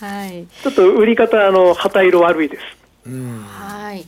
[0.00, 2.62] はい、ちょっと売り方あの旗色悪いです。
[3.08, 4.04] はい。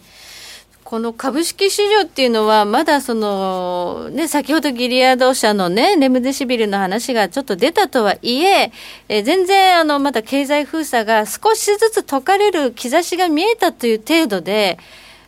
[0.82, 8.72] この株式市場っていうのは、まだその、ね、先ほどギリアド社のね、レムデシビルの話がちょっと出たとはいえ、
[9.08, 14.78] え全然、あの、まだ経済封鎖が少しずつ解かれる兆しが見えたという程度で、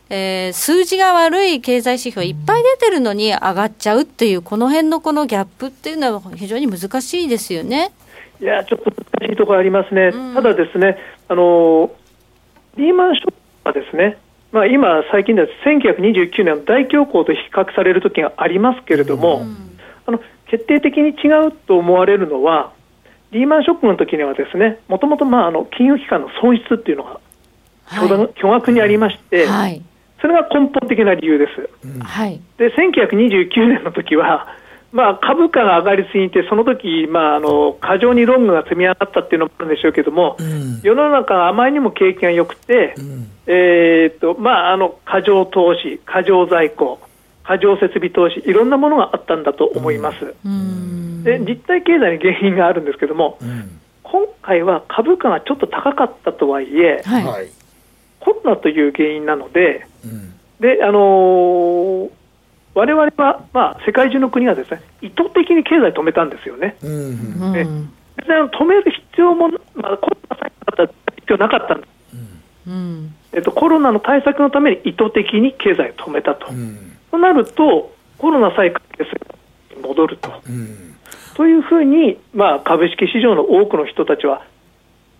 [0.09, 7.91] えー、数字が悪い経済指標いっぱい出てるのに上がっちゃうっていう、この辺のこのギャップっていうのは非常に難しいですよね。
[8.41, 10.11] いや、ちょっと難しいところありますね。
[10.13, 10.97] うん、ただですね、
[11.29, 11.91] あの、
[12.77, 14.17] リーマンショックはですね、
[14.51, 22.73] まあ、今、最近では1929年の大恐慌と比較される時がありますけれども、うん、あの決定的に違うと思われるのは、
[23.31, 27.19] リーマンショックの時にはですね、もともと金融機関の損失っていうのが、
[28.35, 29.81] 巨額にありまして、はい、
[30.23, 31.69] それが根本的な理由です。
[32.57, 34.47] で1929年の時は
[34.93, 46.99] まあ、株価が上がりすぎて、その時、まああの過剰にロングが積み上がったっていうのもあるんでしょうけども、うん、世の中があまりにも景気が良くて、うん、えー、っとまあ、あの過剰投資、過剰在庫、
[47.43, 50.35] 過剰設備投資、いろんなものがあったんだと思います。
[50.45, 53.39] うん、で実体経済に原因があるんですけども、
[54.03, 57.49] 今回は株価がちょっと高かったとはいえ、はい、
[58.23, 59.85] コロナという原因なので、
[60.59, 62.09] であのー
[62.75, 66.75] 我々は、まあ、世界中の国がですね意図的に経済を止めたんですよね。
[66.81, 67.65] うん、で
[68.15, 71.89] 別に止める必要も、まあ、コロナさえだった必要なかったんです、
[72.67, 73.15] うん。
[73.31, 79.21] えっと、コロナの対策のために意図的に経済を止めたと、うん、となると、コロナさえ解決する
[79.81, 80.95] 戻ると、うん、
[81.35, 84.43] というふうに、まあ、株式市場の多くの人たちは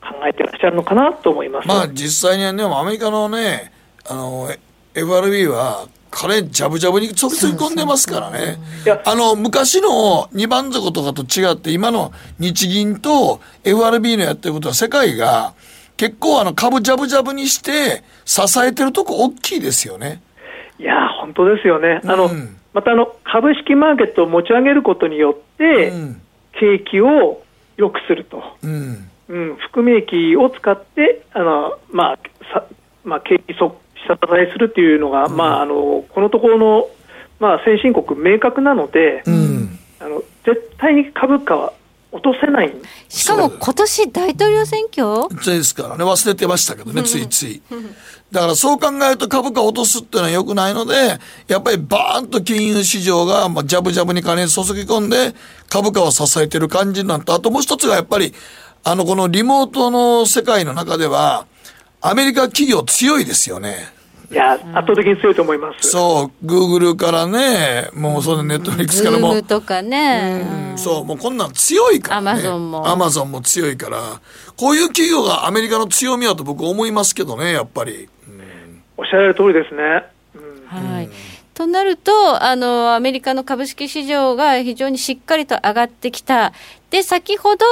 [0.04, 3.72] 考えてらっしゃるのかなと思います、まあ、実際にはね、アメリカのね、
[4.06, 4.50] あの
[4.94, 8.58] FRB は彼、ジャブジャブにちょっと込んでますからね。
[9.06, 15.54] あの、昔の二番底とかと違って、今の日銀と FRB のやってることは世界が
[15.98, 20.22] 結構あの株ジャブジャブにして支えてるとこ大きいですよね。
[20.78, 22.02] いや、本当ですよね。
[22.06, 26.22] あの、うん、またあの、株式マーケットを持ち上げることによって、うん、
[26.60, 27.42] 景気を
[27.78, 28.44] 良くすると。
[28.62, 29.10] うん。
[29.30, 32.20] うん、含み益を使って、あの、まあ、
[32.54, 32.66] さ
[33.04, 36.88] まあ、景気速下支えするっていうのが、うん、まあ、あのこのところの、
[37.40, 41.74] まあ、先進国、明確なので、うん、あの絶対に株価は
[42.12, 42.74] 落とせない。
[43.10, 45.28] しかも今年大統領選挙？
[45.44, 47.62] ですからね、忘れてましたけどね、ついつい。
[48.32, 50.94] だからそう考えると株価を落とすっていうのはよくないので、
[51.48, 55.34] やっぱりバーンと金融市場が、まあ、ジャブジャブに金注ぎ込んで、
[55.70, 57.34] 株価を支えてる感じになった。
[57.34, 58.34] あともう一つがやっぱり、
[58.86, 61.46] あの、このリモートの世界の中では、
[62.02, 63.94] アメリカ企業強いですよね。
[64.30, 65.90] いや、圧倒的に強いと思います。
[65.90, 69.42] そう、グーグルからね、もうそのネットフリックスからも。
[69.42, 70.78] とかね、うん。
[70.78, 72.32] そう、もうこんなん強いから、ね。
[72.32, 72.88] アマゾンも。
[72.90, 74.20] アマゾンも強いから、
[74.58, 78.10] こういう企業がアメリカの強みだと僕思いますけどね、やっぱり。
[78.28, 80.04] うん、おっしゃられる通りですね。
[80.36, 81.10] うん、はい。
[81.54, 86.52] となると、あの、アメリカの株式市場が非常にしっかりと上がってきた。
[86.90, 87.66] で、先ほど、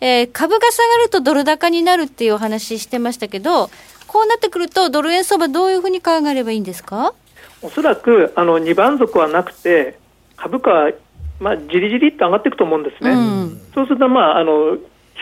[0.00, 3.70] えー、株が下がるとドル高になるっていうお話してましたけど、
[4.06, 7.14] こうなってくると、ドル円相場、どういうふうに考えればいいんですか？
[7.60, 9.98] おそらくあの2番底はなくて、
[10.36, 10.92] 株価は、
[11.40, 13.10] まあ、じりじりって上がっていくと思うんですね。
[13.10, 14.76] うん、そうすると、まあ、あの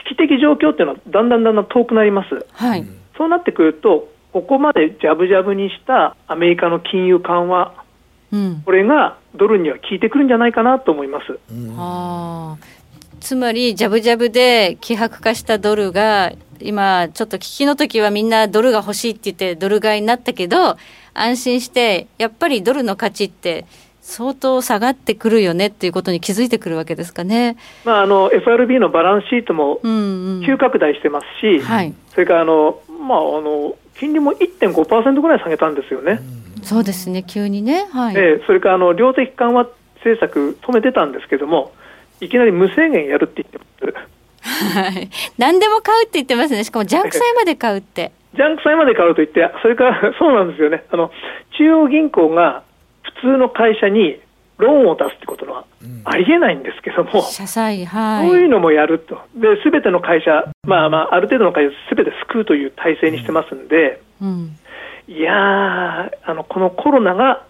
[0.09, 2.47] 危機的状況っていうのはだんだんだんだん遠くなります。
[2.53, 7.73] はい、そうなってくると、ここまでジャブジャブにしたアメリカの金融緩和、
[8.33, 11.39] うん、これがドルには効いてくるんじゃないかなと思います。
[11.51, 12.57] うん、あ
[13.21, 20.77] つまり、ジャブジャブで希薄化したドルが、今、ちょっと危機の時はみんなドルが欲しいって言って、ドル買いになったけど、
[21.15, 23.65] 安心して、やっぱりドルの価値って、
[24.07, 29.81] 相当下がってくるよねっていうことに気づいてくるわけですかね、まあ、あの FRB のバランスシートも
[30.47, 36.21] 急拡大してますし、うんうんはい、それからあの、まあ、あの金利も1.5%ぐらい下げたんですよね。
[36.67, 41.73] そうですね、急にね、はいえー、それからあの量的緩和政策、止めてたんですけども、
[42.21, 44.17] いきなり無制限やるって言ってます。
[44.47, 45.11] はい。
[45.39, 46.65] 何でも買うって言ってますね。
[46.65, 48.13] しかもジャンク債まで買うって。
[48.35, 50.85] ジャンク債まで買うと言って、それから そうなんですよね。
[50.91, 51.11] あの、
[51.59, 52.63] 中央銀行が
[53.03, 54.19] 普通の会社に
[54.59, 55.65] ローンを出すってことは
[56.05, 58.29] ありえないんですけども、社債、はい。
[58.29, 59.21] そういうのもやると。
[59.35, 64.57] で、すべての会社、まあまあ、ある程度の会社すべて救うという体制にしてますんで、うん、
[65.09, 67.45] いやー、あの、このコロナが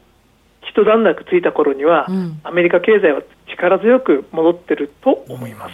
[0.62, 5.73] 一段落ついた頃には、うん、アメリカ経済は力強く戻ってると思います。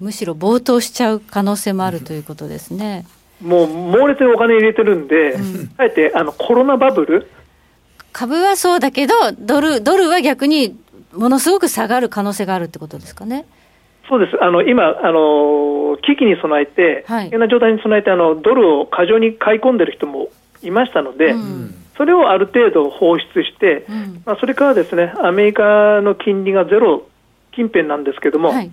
[0.00, 3.06] むしろ暴騰しちゃう可能性もあるということですね。
[3.40, 7.30] もう猛烈にお金入れてるんで、うん、あえてあのコロナバブル？
[8.12, 10.78] 株はそうだけど、ドルドルは逆に
[11.12, 13.46] ものすごく下がる可能性があるってことですかね。
[14.08, 20.28] そうですあの今あの、危機に備えて、危険な状態に備えてあの、ドルを過剰に買い込んでる人も
[20.62, 27.06] いましたので、うん、それをある程度放出して、うん、まあ、それからですねアメリカの金利がゼロ
[27.52, 28.70] 近辺なんですけども、はい、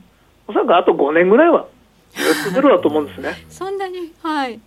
[0.48, 1.68] おそらくあと5年ぐらいは
[2.12, 3.34] ずっとゼロだと思うんですね。
[3.50, 4.60] そんなに、はい、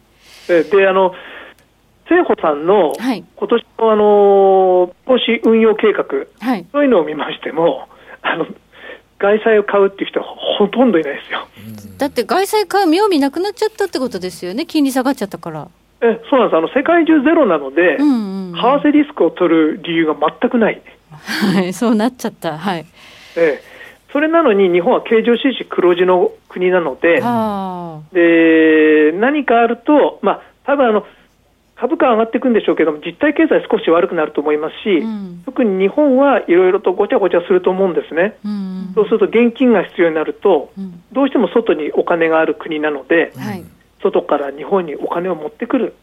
[0.48, 1.14] であの
[2.04, 6.04] 政府さんの今年のあの投資運用計画、
[6.40, 7.88] はい、そういうのを見ましても、
[8.22, 8.46] あの
[9.18, 11.48] 外債を買うっていう人はほとんどいないですよ。
[11.98, 15.68] だって外債買う妙味なくなっちゃったってことですよね、金利下がっちゃったから。
[16.00, 16.58] えそうなんです。
[16.58, 20.82] あの世界中ゼロなので、うんうんうん、為替リスクを取る理由が全くない。
[21.10, 22.58] はい、そうなっちゃった。
[22.58, 22.86] はい。
[23.36, 23.76] ええ。
[24.12, 27.20] それなのに日本は経常収支黒字の国なので、
[28.12, 31.06] で何かあると、まあ多分あの
[31.76, 43.64] 株価上がっていくんでしょうけども、実体経済少し悪くなると思いますし、うん、特に日本はいろいろとごちゃごちゃすると思うんですね、うん、そうすると現金が必要になると、うん、どうしても外にお金がある国なので、はい、
[44.02, 45.94] 外から日本にお金を持ってくる、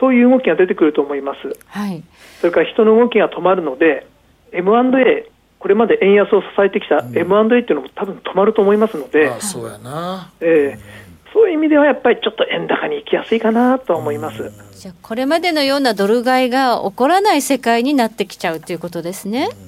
[0.00, 2.02] そういう動きが出てくると思います、はい、
[2.40, 4.06] それから人の動きが止まるので、
[4.52, 14.50] M&A、これまで円安を支えてきた M&A っていうのも多分止まると思いますので、そうやな、えー、そういう意味ではやっぱりちょっと円高に行きやすいかなと思います。
[14.78, 19.48] じゃこれまでのようなドル買いが起こらない世界になってきちゃうということですね。
[19.52, 19.67] う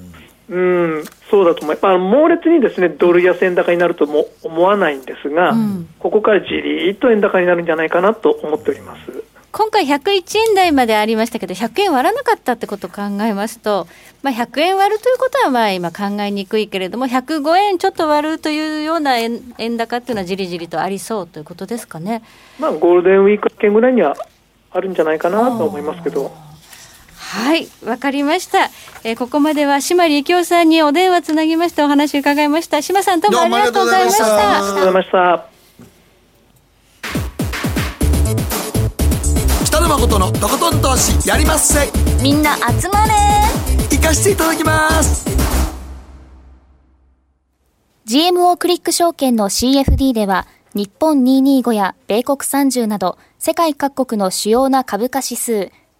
[1.29, 1.87] そうだと思います。
[1.87, 9.23] あ、猛烈にですね、ドル安円高になるとも思わないんですが、うん、ここからじりっと円高になるんじゃないかなと思っております。
[9.53, 13.87] 今回101円台までありましたけど、100円割らなかったってことを考えますと、
[14.23, 22.23] まあ、100円割るということはまあ今考えにくいけれども、105円ちょっと割るというような円円高っていうのはじりじりとありそうということですかね。
[22.59, 24.15] まあ、ゴールデンウィーク明けぐらいには
[24.71, 26.50] あるんじゃないかなと思いますけど。
[27.31, 28.65] はいわかりました、
[29.05, 32.81] えー、ここまでは島力夫さんにお電話つなぎましてお話伺いました。
[32.81, 34.25] 島さんどうもありがとうございました。
[34.25, 35.45] ありがとうございました。
[39.65, 41.89] 北野誠のとことん投資やりまっせ。
[42.21, 43.13] みんな集まれ。
[43.89, 45.25] 行かしていただきます。
[48.07, 55.71] GMO クリック証券の CFD では日本225や米国30など世界各国の主要な株価指数、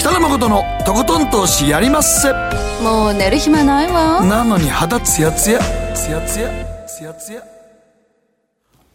[0.00, 2.32] 北野誠のとことん投資やりまっせ。
[2.82, 4.24] もう寝る暇ないわ。
[4.24, 5.60] なのに肌ツヤツヤ。
[5.94, 6.86] ツヤツヤ。
[6.86, 7.44] ツヤツヤ。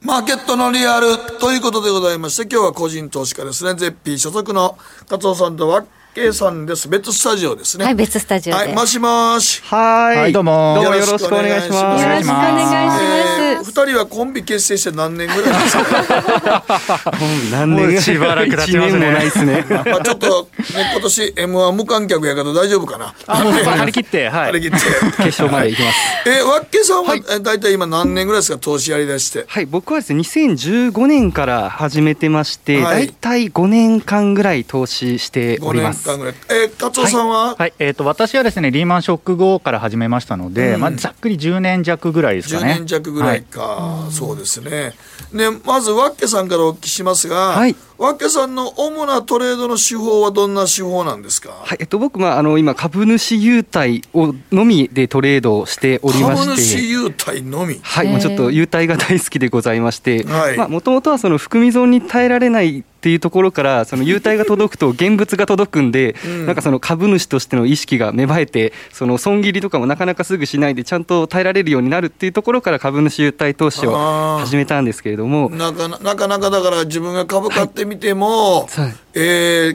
[0.02, 1.16] マーケットのリアル。
[1.40, 3.76] ということでございまして今日は個人投資家ですね。
[3.76, 5.86] ゼッピー所属の勝尾さんとは
[6.16, 6.88] K さんです。
[6.88, 7.84] 別スタジオですね。
[7.84, 9.62] はい、別スタジオはい、もしもし。
[9.66, 10.76] はい、どうも。
[10.82, 12.04] どうもよろしくお願いします。
[12.06, 13.66] よろしくお願いします。
[13.66, 16.64] 二人はコンビ結成して何年ぐらいですか？
[17.52, 19.12] 何年しばらく経ちますね。
[19.12, 19.66] ないですね。
[19.70, 23.14] まあちょっとね今年 M1 無観客やけど大丈夫かな？
[23.28, 24.52] あ、もう張り切って、はい。
[24.54, 24.78] 張り切って。
[24.78, 25.98] 決勝まで行きます。
[26.28, 28.58] え、わっけさんは大体今何年ぐらいですか？
[28.60, 29.44] 投資やりだして。
[29.50, 36.05] はい、僕はですね2015年から始めてまして、大体5年間ぐらい投資しております。
[36.06, 36.36] 5年間ぐらい。
[36.50, 42.74] え達夫さんは、はい、はい、えーと、私はですねリーマンショック後から始めましたので、うん、まあ、ざっくり10年弱ぐらいですかね。
[42.74, 44.94] 10年弱ぐらい、はい、か、そうですね。
[45.34, 51.52] で、まず、ワッケさんからお聞きしますが、はい、ワッケさんの主なトレードの手法はどんな手法なんですか？
[51.64, 56.48] はい、えっと、僕、まあ、あの、今、株主優待をのみでトレードをしておりまして。
[56.48, 57.80] 株主優待のみ？
[57.82, 66.16] はい、もうちょっと優待が大好きでございまして、はい、まあ、もともとはその含み損に耐えられないっていうところからその優待が届くと 現物が届くんで、
[66.46, 75.50] なんかその株主としての意識が芽生えてその損切りとかもなかなかすぐしないでちゃんと耐えられるようになるっていうところから株主優待投資を始めたんですけれども。
[75.50, 79.20] なかなかなかだから自分が株買ってみても、はい、え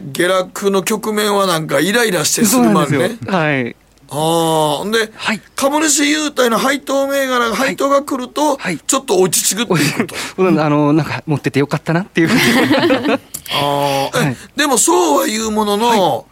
[0.01, 3.19] ー、下落の局面はなんかイライラしてするまでね。
[3.27, 3.77] はい。
[4.13, 10.49] ああ、で、はい、株主優待の配当銘柄、配当が来ると、はい、ちょっと落ち着くっていうこと。
[10.65, 12.29] あの、なんか持っててよかったなっていう。
[12.29, 13.15] ふうに。
[13.53, 16.27] ああ、はい、でもそうは言うものの、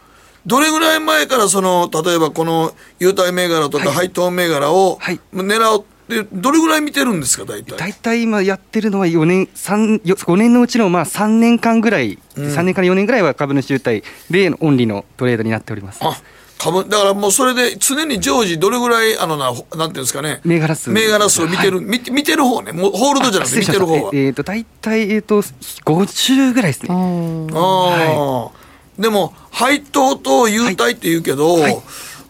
[0.45, 4.99] どれぐらい前からその、例えばこの優待銘柄とか配当銘柄を
[5.33, 7.77] 狙う、でどれぐらい見てるんですか、大体？
[7.77, 15.99] 大体今やってるのは4年、3、5年のうちのまあ3年間ぐらい、うん、3年から4年ぐらいは株主優待、米のオンリーのトレードになっております。
[16.01, 16.19] あ
[16.57, 20.41] 株だからもうそれで常に常時どれぐらいあのななんていうんですかね？
[20.43, 20.89] 銘柄数。
[20.89, 22.71] 銘柄数を見てる、はい、見見てる方ね。
[22.71, 24.11] もうホールドじゃなくて見てる方は。
[24.13, 26.89] えっ、ー、と大体えっ、ー、と50ぐらいですね。
[26.91, 28.51] ああ、は
[28.97, 31.81] い、でも配当と優待って言うけど、はいはい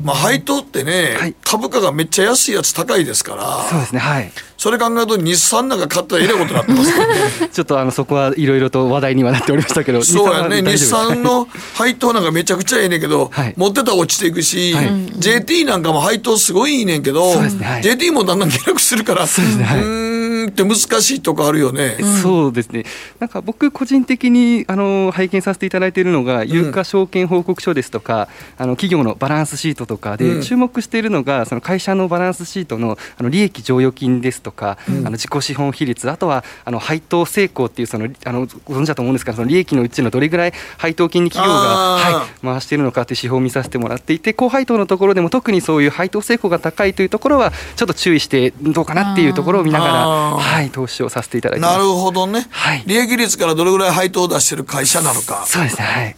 [0.01, 4.31] まあ、配当ってね、はい、株価がめっちゃ安いやつ高いですから、そうですね、はい。
[4.57, 7.05] それ考えると、日産なんか買ったらえらいことになってますね。
[7.51, 20.08] ちょっとあのそこはいろいろと話題にはなっておりましたけど、そうやね、日産の配当なんかめちゃくちゃええねんけど、はい、持ってたら落ちていくし、はい、JT なんかも配当すごいいいねんけど、ねはい、JT もだんだん下落するから、そうですね、はい
[20.47, 22.85] って難しいとこあるよね、うん、そうですね、
[23.19, 28.27] なんか僕、個人的にあの拝見させていただいているのが、有価証券報告書ですとか、
[28.57, 55.45] あの企業のバランスシートとかで、注目しているのが、その会社のバランスシートのあの利益剰余金ですとか、あの自己資本比率、あとはあの配当成功っていうそのあの、ご存知だと思うんですが、その利益のうちのどれぐらい配当金に企業が、はい、回しているのかっていう手法を見させてもらっていて、高配当のところでも特にそういう配当成功が高いというところは、ちょっと注意してどうかなっていうところを見ながら、はい、投資をさせていただいてなるほどね、はい、利益率からどれぐらい配当を出してる会社なのか。
[55.45, 56.15] そうですねはい。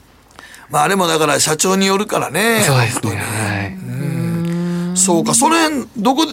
[0.69, 4.20] まああれもだから社長によるからねそうですねはい
[5.01, 6.25] そうか、それ、どこ、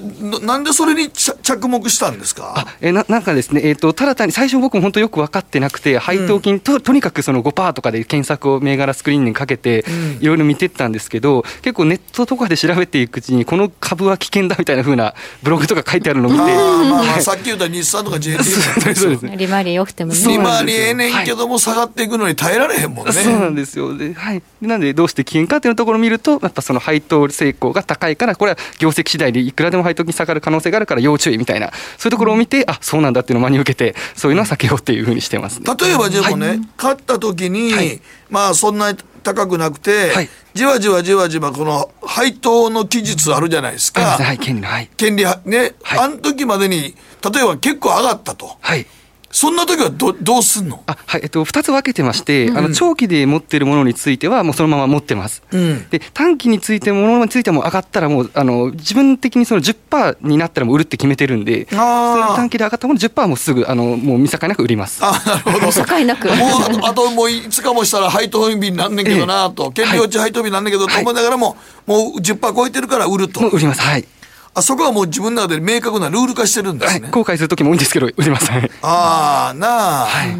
[0.42, 2.54] なんでそれに着目したんですか？
[2.56, 9.84] あえななんかですね、えーと、ただ単に最初、僕も本当よく分かってなくて、配当金、うん、ととにかくその5%とかで検索を銘柄スクリーンにかけて、
[10.20, 20.18] いろいろ見てったんですけど、結構ネットとかで調べていくうちに、この株は危険だみたいなふうなブログとか書いてあるのを見て、まあまあ、さっき言った日産とか JT そうですね、利回り良くてもね。
[20.28, 23.12] 利回りええねんけども、下がっていくのに耐えられへんもんね。
[23.12, 38.00] そうなんですよで,、はい、なんで、どうして危険かっていうところを見ると、やっぱその配当成功が高いから、これは業績次第でいくらでも配当金下がる可能性があるから要注意みたいな、そういうところを見て、あそうなんだっていうのを真に受けて、そういうのは避けようっていうふうにしてます、ね、例えばでもね、はい、買った時に、はい、
[38.30, 44.02] まあそんなに高くなくて、はい、じわじわじわじわこの配当の期日あるじゃないですか。
[44.02, 44.88] はい、権利の、はい。
[44.96, 46.94] 権利、ね、あの時までに、
[47.32, 48.56] 例えば結構上がったと。
[48.61, 48.86] はい。
[49.30, 50.82] そんな時はどどうすんの？
[50.86, 65.04] あ、はいえっと、2つ分けてまして、うん、あの長期で持ってるものについては、もうそのまま持ってます、うん、で短期についてものについても上がったら、もうあの自分的にその10%になったらもう売るって決めてるんで、その短期で上がったもの10%もすぐあのもう見境なく売ります。
[65.04, 65.72] あなるほど。
[65.72, 66.28] 境なく。
[66.28, 66.36] もう
[66.84, 71.56] あともういつかもしたら配当日になんねんけどなと、権利落ち配当日なんねんけど、と思いながらも、
[71.86, 73.40] もう10%超えてるから売ると。
[73.40, 74.06] もう売ります、はい
[74.55, 77.03] あそこはもう自分の中で明確なルール化してるんですね。
[77.03, 78.51] はい、後悔する時も多いんですけど、売ります。
[78.82, 80.07] ああ、なあ。
[80.07, 80.36] はい。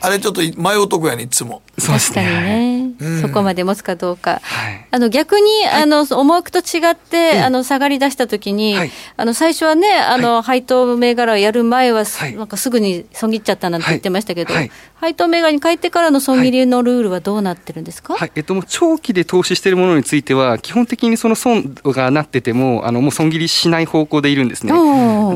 [0.00, 1.62] あれちょっと迷うとこやねいつも。
[1.78, 4.40] 確かにね、うん、そこまで持つかどうか。
[4.42, 12.04] はい、あの逆に、はい、あの思惑と違って、うん、あの下がり出したときに、はい、あの最初はねあの、配当銘柄をやる前は、
[12.36, 14.52] なんかすぐに損切っちゃったなんて言ってましたけど、
[14.96, 18.14] 配当銘柄に変えてからの損切りのルールはどうなってるんですか？
[18.14, 24.72] はい、えっともう長期で投資しているものについては基本的にその損がなっててもあのもう損切りしない方向でいるんですね。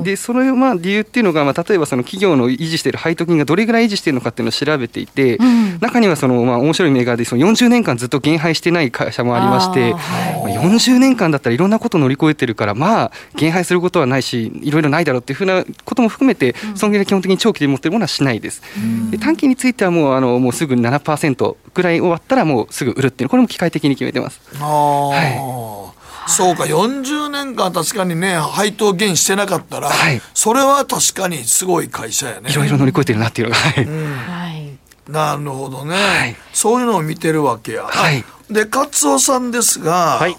[0.02, 18.62] でそのまあ理由っていうのがまあ例えばその企業の維持している配当金がどれぐらい維持しているのかっていうのを調べていて、うん、中にはそのまあ面白い銘柄でその40年間ずっと減配してない会社もありまして、はい、40年間だったらいろんなこと乗り越えてるからまあ減配することはないしいろいろないだろうっていうふうなことも含めて損切りは基本的に長期で持ってるものはしないです。
[19.10, 24.40] で短期についてはもうあのもうすぐ7%ぐらい終わったらもうすぐ売るっていうこれも機械的に決めてます。
[24.58, 32.50] はいそうか40年間確かにね配当減してなかったら、はい、それは確かにすごい会社やね。
[32.50, 34.78] いろいろ乗り越えてるなっていうのが、はい、うん。
[35.08, 37.84] なるほどね、はい、そういうのを見てるわけや。
[37.84, 40.36] はい、で勝夫さんですが、はい、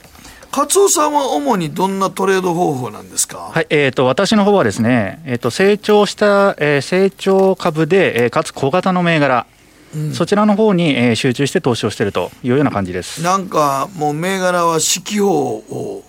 [0.56, 9.48] 勝尾さんは主にどんなトレード方法なんですか、はいえーと、私の方はですね、えーと、成長した、えー、成長株で、えー、かつ小型の銘柄、
[9.96, 13.22] うん、そちらの方に、えー、集中して投資をしているというような感じです。
[13.22, 16.04] なんかもう銘柄は指揮法を。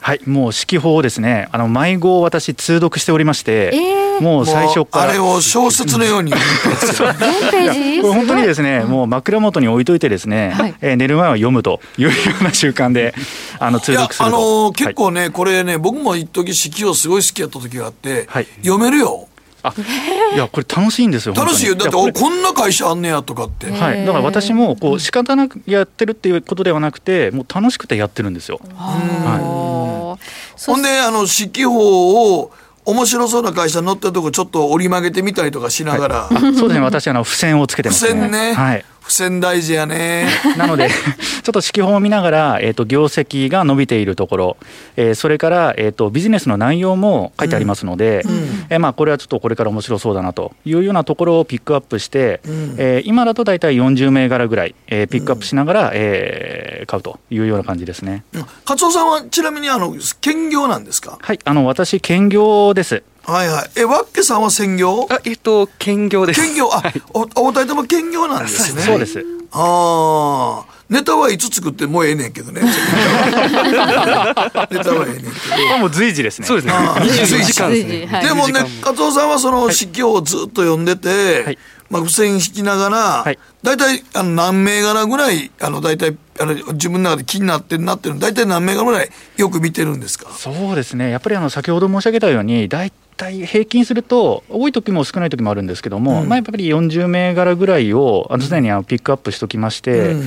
[0.00, 1.48] はいもう指揮法ですね。
[1.50, 5.10] あの迷子を私通読しておりまして、えー、もう最初から。
[5.10, 6.32] あれを小説のように
[8.02, 13.12] 本当にですねもう枕元に置いといてですね、はい、えー、寝る前は読むというような習慣で
[13.58, 14.36] あの通読すると。
[14.36, 19.26] あのー、結構ね、これね僕も一時指揮をすごい好きやった時があって、はい、読めるよ
[19.68, 21.74] あいやこれ楽しいんですよ楽しいよ。
[21.74, 23.70] だってこんな会社あんねやとかって。
[23.70, 24.04] はい。
[24.04, 28.60] だから私もこう仕方なくやってるっていうことではなくてもう楽しくてやってるんですよ。
[28.74, 30.18] はい。
[30.66, 32.52] ほんであの指揮法を
[32.84, 36.80] 面白そうな会社乗ったとこちょっと折り曲げてみたりとかしながら、はい、そうですね。
[36.80, 38.10] 私あの付箋をつけてますね。
[38.10, 40.28] 付箋ね、はい、付箋大事やね。
[40.58, 44.56] なのでちょっと指揮法を見ながら、えーと、業績が伸びているところ、
[44.96, 58.24] えー、それから、えーと、ビジネスの内容も書いてありますので、うん、えー、まあ、これはちょっとこれから面白そうだなというようなところをピックアップして、うん、えー、今だと大体40銘柄ぐらい、えー、ピックアップしながら、うん、えー、買うというような感じですね。
[58.68, 61.16] 勝尾さんはちなみにあの兼業なんですか？
[61.20, 63.70] はいあの私兼業ですはいはい。
[63.76, 65.06] え、ワッケさんは専業？
[65.10, 66.40] あ、えっと、兼業です。
[66.40, 68.80] 兼業、あ、はい、お、お二人とも兼業なんですね。
[68.80, 69.22] そうです。
[69.52, 70.77] ああ。
[70.90, 72.62] ネタはいつ作ってもうええねんけどね。
[72.64, 72.78] ネタ
[74.94, 75.28] はええねんけ
[75.72, 75.78] ど。
[75.78, 76.46] もう随時ですね。
[76.46, 76.74] そうですね。
[77.26, 78.22] 随時間ですね。
[78.22, 81.58] でもね、加藤さんはその指揮をずっと読んでて、はい、
[81.90, 90.30] まあ付箋引きながら、はい、大体あの何銘柄ぐらいあの大体あの自分の中で気になってるなってる大体何銘柄ぐらいよく見てるんですか？
[90.34, 91.10] そうですね。
[91.10, 100.24] やっぱりあの先ほど申し上げたように大体平均すると、多い時も少ない時もあるんですけども、うん、まあ、やっぱり40銘柄ぐらいを常にあのピックアップしておきまして、うんうん、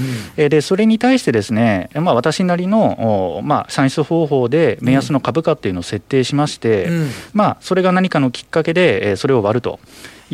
[0.51, 9.79] でそれに対してですね、まあ、私なりの、まあ、算出方法で目安の株価っていうのを設定しまして、うん、まあ、それが何かのきっかけでそれを割ると。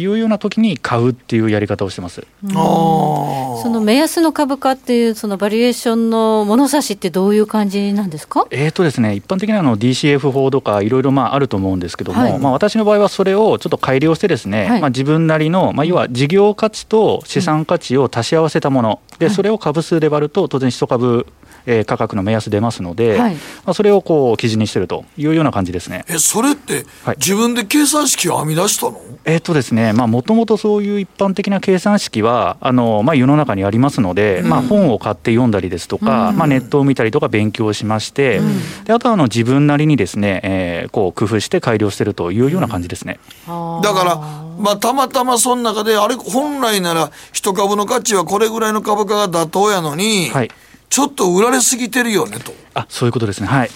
[0.02, 2.26] いうような時に買うっていうやり方をしてます。
[2.44, 8.46] その目安の株価っていうそのバリエーションの物差しってどういう感じなんですか？
[8.52, 21.26] えっ、ー、とですね、一般的なの DCF 法とかいろいろまああると思うんですけども、はい、まあ私の場合はそれをちょっと改良してですね、はい、まあ自分なりのまあ要は事業価値と資産価値を足し合わせたもの、でそれを株数で割ると当然一株
[21.68, 26.06] えー、価格の目安出ますので、はい、まあ、それをこう基準にしてるというような感じですね。
[26.08, 26.86] えそれって、
[27.18, 29.00] 自分で計算式を編み出したの？
[29.26, 43.20] えー、っとですね、もともとそういう一般的な計算式はあの、まあ、世の中にありますので、うん、まあ、本を買って読んだりですとか、うん、まあ、ネットを見たりとか勉強しまして、うん、であとはあの自分なりにですね、えー、こう工夫して改良してるというような感じですね。
[43.46, 44.16] だから、
[44.58, 50.52] まあ、たまたまその中であれ本来なら一株の価値はこれぐらいの株価が妥当やのに、はい、
[50.90, 52.54] ちょっと売られすぎてるよねと。
[52.74, 53.48] あそういうことですね。
[53.48, 53.70] はい。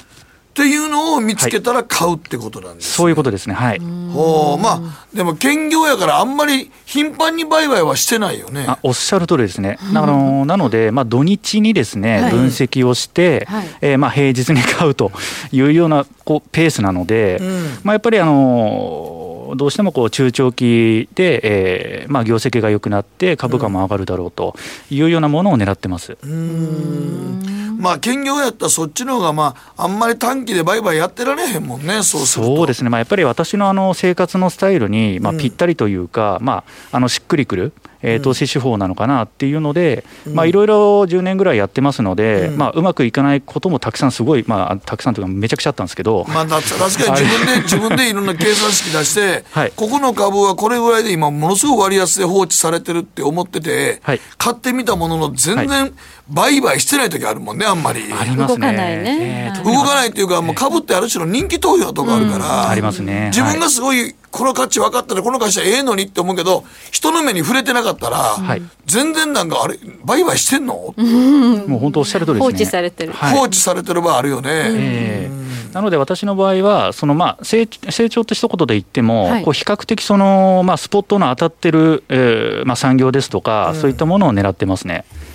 [0.51, 3.55] っていうのを見つけたら買うってことなんです、ねはい、そういうことですね。
[3.55, 3.79] はい。
[3.79, 8.65] ほう、まあ、でも兼業やからあんまり頻繁に売買はしてないよね。
[8.67, 9.77] あおっしゃる通りですね。
[9.95, 15.13] あのなので、まあ、土日にですね、分析をして、はい、えー、まあ、平日に買うと
[15.53, 19.20] いうようなこうペースなので、うん、まあ、やっぱりあの
[19.55, 24.55] どうしてもこう中長期で、えーまあ、業績が良くなって株価も上がるだろうと
[24.89, 26.17] いうようなものを狙ってます。
[26.23, 37.73] うんまあ兼業やったらそっちの方がまああんまり短期で売買やってられへんもんねそうそうですね、まあ、やっぱり私のあの生活のスタイルにまあぴったりというか、うん、まあ、あのしっくりくる
[38.03, 42.57] えー、投資手法なのかなっていうので、まあ、いろいろ10年ぐらいやってますので、うん。
[42.57, 55.93] まあ、うまくいかないこともたくさんすごい、まあ、たくさんというかめちゃくちゃあったんですけど、まあ、確かに自分で自分でいろんな計算式出して、 はい、ここの株はこれぐらいで今ものすごい割安で放置されてるって思ってて、はい、買ってみたものの全然
[56.29, 58.01] 売買してない時あるもんねあんまり。
[58.13, 58.57] ありますね。
[58.57, 59.53] 動かないね。
[59.63, 63.31] 動かないっていうかもう株ってある種の人気投票とかあるから、ありますね。
[63.33, 72.51] 自分がすごいこの価値分かったらこの会社ええのにって思うけど人の目に触れてなかったら、はい、全然なんかあれ売買してんの、うん、もう本当おっしゃる通りですね。
[72.51, 85.03] 放置されてる、放置されてる場合あるよね、えー、なので私の場合はそのまあ成成長って一言で言っても、はい、こう比較的そのまあスポットの当たってる、えー、まあ産業ですとか、うん、そういったものを狙ってますね。
[85.09, 85.30] あ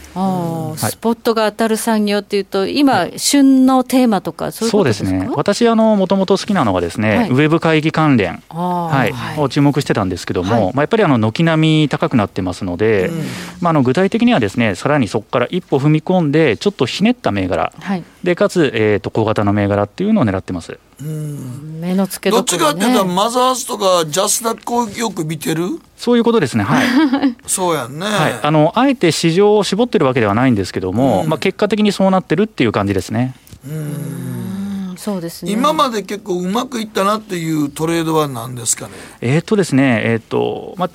[0.76, 13.18] スポットが当たる産業っていうと、今、旬のテーマとか、そうですね、私、もともと好きなのがですね、はい、ウェブ会議関連、はい、を注目してたんですけども、はい、まあ、やっぱりあの軒並み高くなってますので、うん、
[13.60, 20.78] まあ、あの具体的にはですね、さらにそこから一歩踏み込んで、ちょっとひねった銘柄、はい、でかつ、えー、と小型の銘柄っていうのを狙ってます。
[21.00, 25.80] 目の付けど、ね、どっちかっていうとマザーズとかジャスダックをよく見てる？
[25.96, 26.86] そういうことですね、はい、
[27.46, 33.34] そうやんね、はい、あのあえて市場を絞ってるわけではないんですけども、うん、まあ、結果的にそうなってるっていう感じですね。
[33.64, 34.94] うん。
[34.96, 35.52] そうですね。
[35.52, 38.92] 今まで結構うまくいったなっていうトレードは何ですかね？
[39.20, 40.90] えっ、とですねえっ、とまあ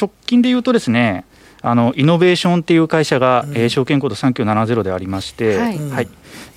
[0.00, 1.24] 直近で言うとですね
[1.60, 6.08] あのイノベーションっていう会社が、うん、えー、証券コード3970でありまして、はい、はい、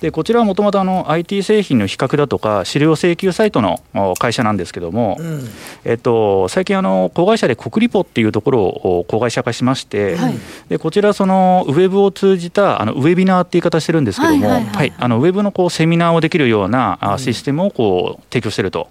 [0.02, 3.80] でこちらはもともと IT 製品の比較だとか資料請求サイトの
[4.18, 5.48] 会社なんですけども、うん、
[5.84, 10.34] えっと、最近あの子会社で国リポっていうところを子会社化しまして、はい、
[10.68, 18.88] でこちらそのウェブを通じたあのウェビナーって言い方してるんですけども、はいあのウェブのこうセミナーをできるような、うん、システムをこう提供してると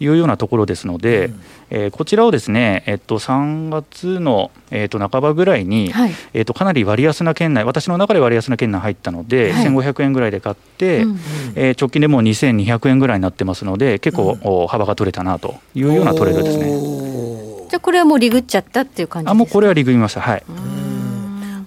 [0.00, 1.40] いうようなところですので、うん
[1.70, 11.18] えー、こちらをですね、えっと、3月の、えっと、半ばぐらいに、はい、えっと、かなり割安な県内私の中で割安な県内入ったので、はい、1500円ぐらいで買って、うん、
[11.54, 16.66] えー、直近でもう2200円ぐらいになってますので結構、うん、幅が取れたなというようなトレードですね。
[17.68, 19.30] じゃあこれはもうリグっちゃったっていう感じですか？
[19.32, 20.20] あもうこれはリグりました。
[20.20, 20.42] はい。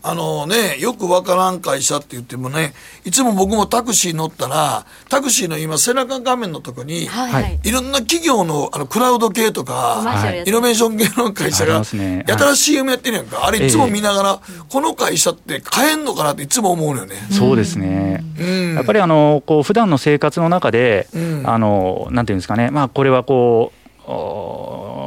[0.01, 2.73] あのね、よくわからん会社って言ってもね、
[3.05, 11.83] いつも僕もタクシー乗ったら、タクシーの今背中画面のとこに、はい、いろんな企業のあのクラウド系とか、はい、イノベーション系の会社が、
[12.27, 13.45] やたら CM やってるやんか。
[13.45, 14.39] あれいつも見ながら、
[14.69, 17.15] この会社って買えんのかなっていつも思うのよね。
[17.31, 18.23] そうですね。
[18.39, 23.79] うん、やっぱりあの、こう、普段の生活の中で、うん、あの、なんていうんですかね、まあこれはこう、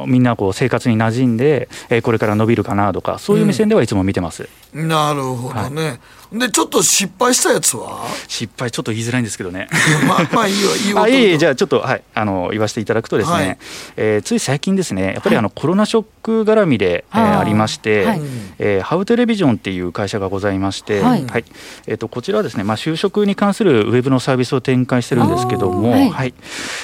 [0.07, 4.43] みんなこう生活に馴染んで、えー、これから伸びるかなとかそういう目線ではいつも見てます。
[4.43, 5.99] うん、なるほどね、はい。
[6.33, 8.07] でちょっと失敗したやつは？
[8.27, 9.67] 失敗ちょっと言いづらいんですけどね。
[10.07, 13.57] まあまあいいよいいよ あいいじゃあちょっとはいあの言わせていただくとですね、はい、
[13.97, 18.21] えー、つい最近ですねやっぱりあの、コロナショック絡みで、えー、ありまして、はい、
[18.57, 21.45] えー、ハウテレビジョンっていう会社がございまして、はい、はい、
[21.85, 26.33] えーと、こちらはですね、まあ、就職に関するウェブのサービスを展開してるんですけども、はい、はい、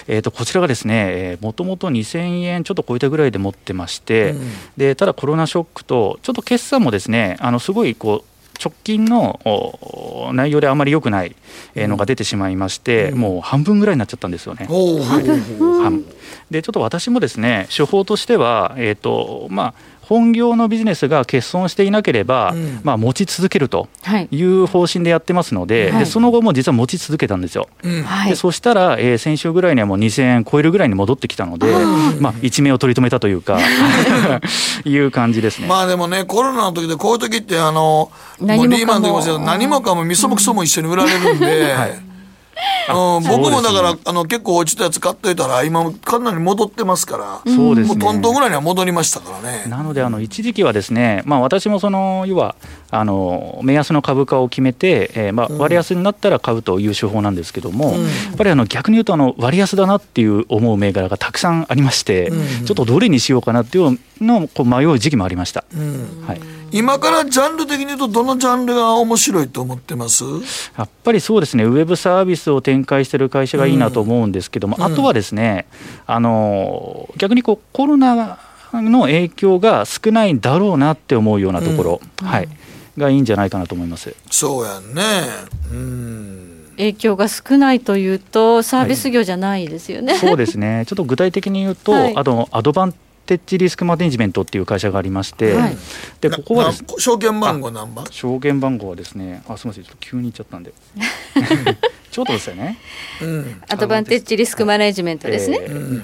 [0.08, 9.40] えーと、こちらがですねもともと2000円ちょっと超えたぐらいで持ってまして、うん、でただコロナショックとちょっと決算もですねあのすごいこう直近の
[10.34, 11.36] 内容であまり良くない
[11.76, 14.68] のが出てしまいまして、うん、もう半分ぐらいになっちゃったんですよね。
[14.70, 23.88] はい、でちょっと私もですね手法としては、えーとまあ、本業のビジネスが欠損していなければ、うん、まあ、持ち続けると
[24.32, 24.42] い。
[24.42, 27.70] う方針でやってますのではい、でその後も実は持ち続けたんですよ。
[28.28, 31.68] でそしたら、えー、先週ぐらいにはもう2000円超えるぐらいに戻ってきたので、
[32.20, 33.60] まあ、一命を取り留めたというか
[34.84, 34.98] い。
[34.98, 35.68] う感じですね。
[35.68, 41.74] まあでもねコロナの時でこういう時ってあのもうリーマンでも何もかもみそもくそも一緒に売られるんで。
[41.74, 42.09] はい
[42.90, 49.66] うん、僕もだから、あの結構落ちたやつ買っといたら今かなり戻ってますからそうです、ね、もうトントンぐらいには戻りましたからね。
[49.68, 52.56] なのであの一時期はですね、まあ、私もその要は
[52.92, 66.42] あの目安の株価を決めて、えーまあ、割安になったら買うという手法なんですけども、うん、やっぱりあの逆に言うとあの割安だなっていう思う銘柄がたくさんありまして、うん、ちょっとどれにしようかなっていうのをこう迷う時期もありました、うん、はい、
[66.72, 70.24] 今からジャンル的に言うとどのジャンルが面白いと思ってます？
[70.78, 75.66] やっぱりそうですねウェブサービスを展開してる会社がいいなと思うんですけども、あとはですね
[76.06, 78.40] あの逆にこうコロナ
[78.74, 82.50] の影響が少ないんだろうなって思うようなところ、はい、
[82.98, 84.16] がいいんじゃないかなと思います。
[84.30, 85.04] そうやんね。
[85.72, 86.66] うん。
[86.78, 90.14] 影響が少ないというとサービス業じゃないですよね。
[90.14, 90.86] はい、そうですね。
[90.88, 93.00] ちょっと具体的に言うと、はい、あとアドバンテ
[93.36, 95.78] ッジリスクマネジメントっていう会社がありまして、はい、
[96.22, 98.06] でここは証券番号何番？
[98.10, 100.74] 証券番号はですね、あすみませんちょっと急に言っちゃったんで。
[102.12, 102.80] ちょっとですよね。
[103.22, 105.60] うん、アドバンテッジリスクマネジメントですね。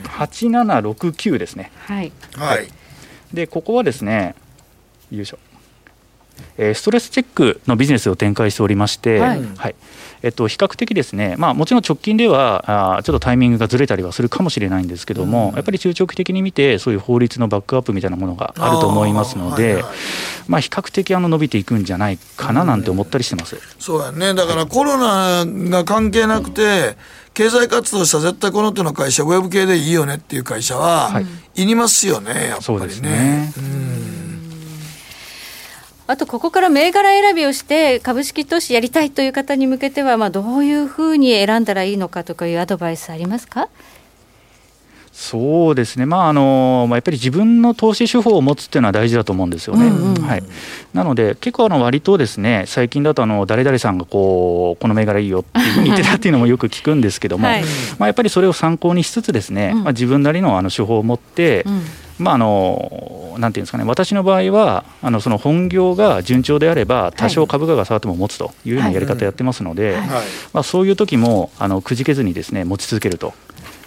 [0.08, 1.72] 八七六九ですね。
[1.80, 2.12] はい。
[2.36, 2.68] はい。
[3.34, 4.36] でここはですね、
[5.12, 5.40] よいしょ。
[6.58, 9.76] えー、ストレスチェックのビジネスを展開しておりまして、はい、はい、
[10.26, 19.84] えっと、比較的ですね、まあ、もちろん直近ではあちょっとタイミングがずれたりはするかもしれないんですけども、うん、やっぱり中長期的に見てそういう法律のバックアップみたいなものがあると思いますので、はいはい、
[20.48, 24.34] まあ、比較的あの伸びていくんじゃないかななんて思ったりしてます、うん、そうやね。
[24.34, 26.98] だからコロナが関係なくて、
[27.36, 33.10] 経済活動したら絶対この手の会社ウェブ系でいいよねっていう会社は、はい、いりますよねやっぱりね。
[33.10, 33.54] ね。
[33.58, 34.05] うん
[36.08, 43.70] あとここから銘柄選びをして株式投資やりたいという方に向けては、まあ、どういうふうに選んだらいいのかとかいうアドバイスありますか？
[45.12, 49.88] そうですね、まああのまあ、やっぱり自分の投資手法を持つっていうのは大事だと思うんですよね。
[49.88, 50.44] うんうん、はい、
[50.94, 57.64] なので、結構あの割とですね最近だとあの誰々さんがこうこの銘柄いいよっていうふうに言ってたっていうのもよく聞くんですけども、 はい、
[57.98, 61.82] まあ、やっぱりそれを参考にしつつ、ですね、うん、まあ、自分なりのあの手法を持って、うん
[62.18, 69.98] まあ、あのなんていうんですかね、私の場合は、あのその本業が順調であれば、多少株価が下がっても持つというようなやり方やってますので、
[70.54, 73.34] まあ、そういう時もあのくじけずにですね持ち続けると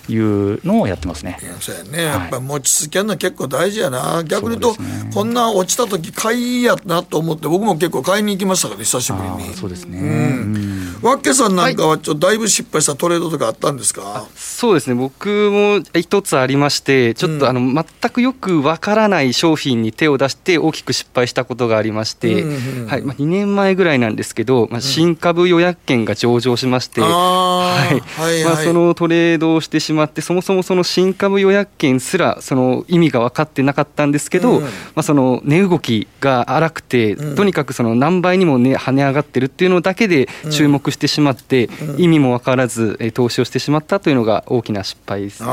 [0.08, 1.38] いうのをやってますね。
[1.60, 9.54] そうやね、やっぱり持ち続けるのは結構大事やな、逆に言うと、ね、こんな落ちた時買いやなと思って、僕も結構買いに行きましたから、久しぶりに。
[9.54, 10.98] そうですね、うん。
[11.02, 14.94] わっけさんなんかはちょっとだいぶ失敗したトレードとかあったんですか、はい、そうですね。
[14.94, 22.44] 僕も一つありましてちょっとあの、全くよくわからない商品に手を出して大きく失敗したことがありまして、
[22.86, 23.02] はい。
[23.02, 28.44] まあ、2年前ぐらいなんですけど、まあ、新株予約権が上場しまして、はい。
[28.44, 45.48] まあ、そのトレードをしてしまってそもそもその新株予約権すらその意味が分かってなかったんですけど、うん、まあ、その値動きが荒くて、うん、とにかくその何倍にも、ね、跳ね上がってるっていうのだけで注目してしまって、意味も分からず、え投資をしてしまったというのが大きな失敗です、ね。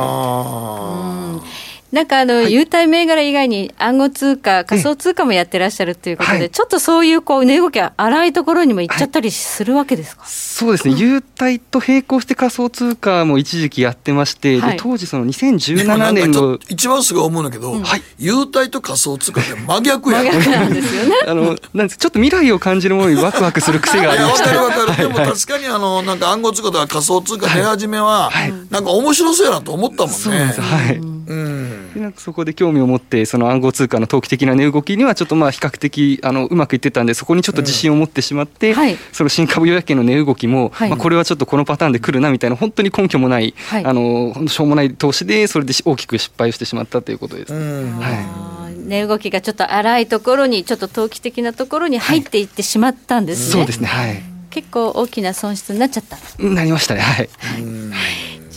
[1.95, 16.59] なんかあの、優待銘柄以外に暗号通貨、仮想通貨もやってらっしゃるということで、ちょっとそういうこう値動きが荒いところにも行っちゃったりするわけですか、はい、そうですね、優待と並行して仮想通貨も一時期やってまして、で当時、その2017年の。
[16.67, 17.83] 一番すごい思うんだけど、うん、
[18.17, 21.15] 優待と仮想通貨って真逆や真逆なんですよね。
[21.27, 24.49] あのなんですちょっと未来を感じるものにワクワクする癖がありまして。
[24.49, 28.29] わかるわかる、でも確かにあのなんか暗号通貨とか仮想通貨出始めは、
[28.69, 30.53] なんか面白そうやなと思ったもんね。
[30.57, 32.01] はい、うん。
[32.01, 47.53] なんかそこで興味を持ってその暗号通貨の投機的な値動きにはちょっとまあ比較的あのうまくいってたんでそこにちょっと自信を持ってしまって、うんはい、その新株予約権の値動きも、はい、まあ、これはちょっとこのパターンで来るなみたいな本当に根拠もない、はい、あのしょうもない投資でそれで大きく失敗してしまったということです。
[47.53, 53.51] はい、値動きがちょっと荒いところにちょっと投機的なところに入っていってしまったんですね。
[53.51, 53.87] そうですね。
[53.87, 54.21] はい。
[54.49, 56.17] 結構大きな損失になっちゃった。
[56.41, 57.01] なりましたね。
[57.01, 57.29] はい。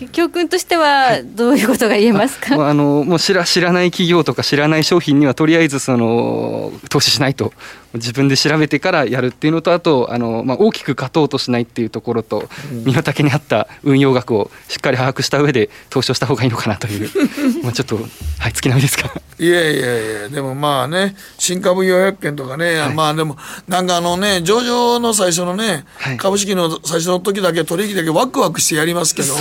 [0.07, 7.53] 教訓としてはどういうことが言えますか、あ、あのもう知ら知らない企業とか知らない商品にはとりあえずその投資しないと
[7.95, 12.49] 自分で調べてからやるっていうのとあとあの、まあ、大きく勝とうとしないっていうところと、
[12.85, 17.11] 身の丈に合った運用額をしっかり把握した上で投資をした方がいいのかなという
[17.63, 17.97] まあちょっと
[18.39, 19.11] はい月並みですか。
[19.39, 23.37] いやいやいやでもまあね新株予約権とかね、はい、まあでも
[23.69, 29.35] なんかあのね上場の最初のね、はい、株式の最初の時だけ取引だけワクワクしてやりますけど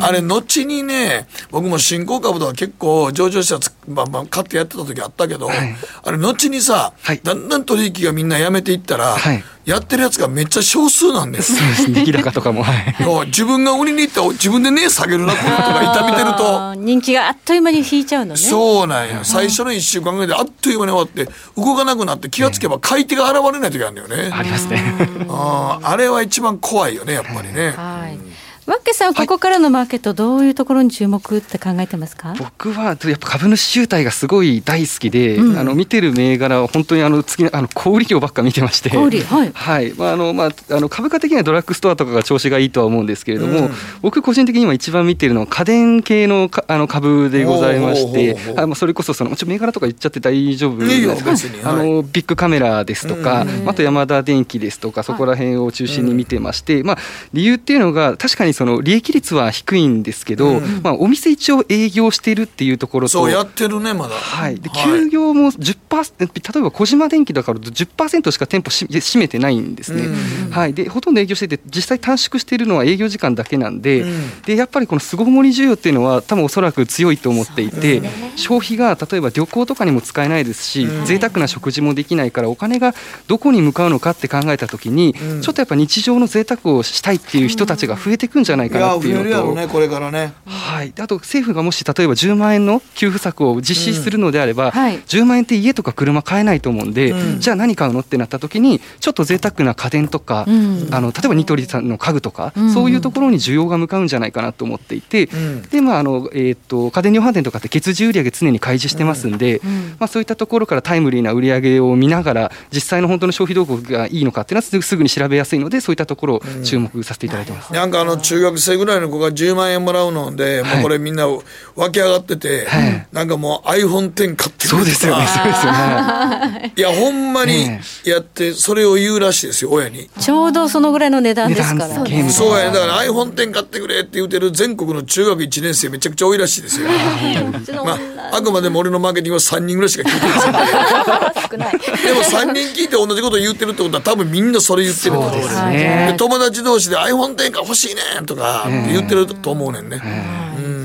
[0.00, 3.58] あれ後にね僕も新興株とか結構上場した
[3.88, 5.74] まあまあ買ってやってた時あったけど、はい、
[6.04, 12.04] あれ後にさ、だんだん取引がみんなやめていったら、はい、やってるやつがめっちゃ少数なんですそうですね。
[12.06, 12.62] 出来高とかも。
[12.62, 16.74] はい、自分が売りに行った自分で値下げるなこの人が痛みてると。
[16.74, 18.40] 人気があっという間に引いちゃうのね。
[18.40, 19.20] そうなんや。
[19.22, 24.30] 最初の1週間ぐらいであっという間に終わって、動かなくなって気がつけば買い手が現れない時あるんだよね。
[24.32, 24.82] ありますね。
[25.28, 27.74] ああれは一番怖いよね、やっぱりね。
[27.76, 28.33] はい。
[28.66, 32.34] ワッケさん、ここからのマーケット、どういうところに注目って考えてますか？
[32.38, 39.92] 僕はやっぱ株主集体がすごい大好きで、うん、あの見てる銘柄は本当にあの次あの小売業ばっか見てまして、はい、はい。
[39.92, 51.24] まああのまあ、あの株価的にはドラッグストアとかが調子がいいとは思うんですけれども、うん、僕個人的に今一番見てるのは家電系のあの株でございまして、あまあそれこそそのちょ銘柄とか言っちゃって大丈夫です
[51.62, 56.98] か、あのビッグカメラですとか、うん、あとヤマダ電機ですとかそこら辺を中心に見てまして、まあ
[57.34, 82.94] 理由っていうのが確かにその利益率は低いんですけど、うん、まあ、お店一応営業しているっていうところとそうやってるねまだ、はい、で休業も10%例えば小島電機だから10%しか店舗し閉めてないんですね、うん、はい、でほとんど営業してて実際短縮しているのは営業時間だけなんでうん、でやっぱりこの巣ごもり需要っていうのは多分おそらく強いと思っていて、ね、消費が例えば旅行とかにも使えないですし、うん、贅沢な食事もできないからお金が
[83.26, 90.32] どこに向かうのかって考えた時に、ちょっとやっぱ日常の贅沢をしたいっていう人たちが増えていくんじゃないかなっていうのと、ねこれからね。
[90.46, 90.92] はい。
[90.98, 94.70] あと政府がもし例えば10万円の給付策を実施するのであれば、うん。
[94.70, 105.28] はい、10万円って家とか車買えないと思うんで、うん、じゃあ何買うのってなった時にちょっと贅沢な家電とか、うん、あの例えばニトリさんの家具とか、うん、そういうところに需要が向かうんじゃないかなと思っていて、
[105.70, 109.60] でまああのえっ、ー、と家電量販店とかって月次売上常に開示してますんで、
[109.98, 117.72] まあそういったところからタイムリーな売り上げを見ながら実際の本当の消費動向がいいのかっていうのはすぐに調べやすいのでそういったところを注目させていただいてます。
[117.72, 126.72] なんかあの中学生ぐらいの子が10万円もらうので、もうこれみんな湧き上がってて、はい、なんかもう iPhone10 買ってそうですよね、そうですよね。
[126.76, 127.68] いや、ほんまに
[128.04, 130.08] やって、それを言うらしいですよ、親に。
[130.20, 131.94] ちょうどそのぐらいの値段ですから。
[132.30, 136.88] そうや、だから iPhone10 買ってくれって言うてる全国の中学1年生めちゃくちゃ多いらしいですよ。
[137.84, 140.52] まあ、あくまでも俺のマーケティングは3人ぐらいしか聞いてません
[141.50, 141.78] 少ない。
[142.04, 146.14] でも3人聞いて同じこと言ってるってことは多分みんなそれ言ってると思うですね。
[146.16, 150.00] 友達同士で iPhone10 が欲しいねとか言ってると思うねんね。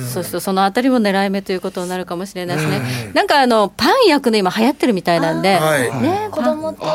[0.09, 2.81] そうするとそのあたりも狙い目ということになるかもしれないですね。
[3.13, 5.59] なんかあのパン焼くの今流行ってるみたいなんで、
[6.01, 6.85] ね子供とお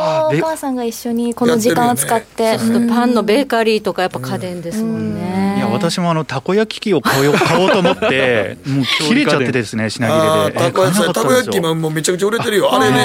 [0.40, 2.58] 母さんが一緒にこの時間を使って、
[2.88, 5.64] パンのベーカリーとかやっぱ家電ですもんね。
[5.72, 10.58] 私もあのたこ焼き器を買おう買おうと思ってもう切れちゃってですね品切れで。
[10.58, 12.72] たこ焼きたこ焼きももうめちゃくちゃ売れてるよ。
[12.72, 12.96] あれね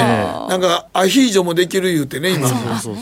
[0.49, 2.49] なんかアヒージョもできる言うてね今。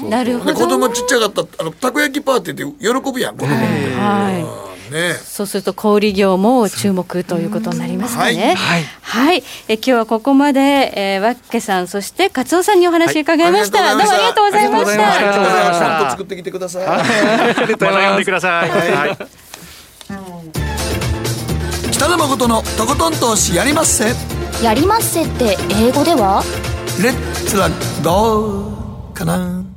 [0.10, 0.54] なるほど。
[0.54, 3.66] 子供ちっちゃかったあのたこ焼きパーティーって喜ぶやん子供って。
[3.96, 8.56] はいね、そうすると小売業も注目ということになりますかね。
[8.56, 10.60] はい、はい、え今日はここまで、
[10.96, 13.82] えー、わっけさんそしてカツオさんにお話伺いました。
[13.82, 15.14] はい、どうもありがとうございました。
[15.14, 16.12] ありがとうございました。
[16.12, 16.88] 作ってきてください。
[16.88, 16.98] ま
[17.78, 18.70] た呼んでください。
[18.70, 19.18] はい。
[21.92, 24.14] 北野誠のとことん投資やりまっせ。
[24.64, 26.44] やりまっせって英語では？
[27.02, 27.70] レッツは
[28.04, 29.77] どうかな。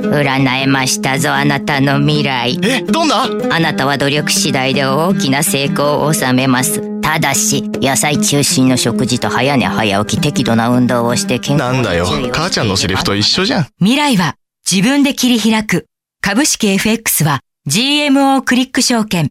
[0.00, 2.58] 占えましたぞあなたの未来。
[2.62, 3.24] えどんな？
[3.50, 7.00] あなたは努力次第で大きな成功を収めます。
[7.00, 12.06] ただし野菜中心の食事と早寝早起き適度な運動をして健康なんだよ。
[12.32, 13.66] 母ちゃんのセリフと一緒じゃん。
[13.78, 14.34] 未来は
[14.70, 15.86] 自分で切り開く。
[16.20, 19.28] 株式 FX は GMO クリック証券。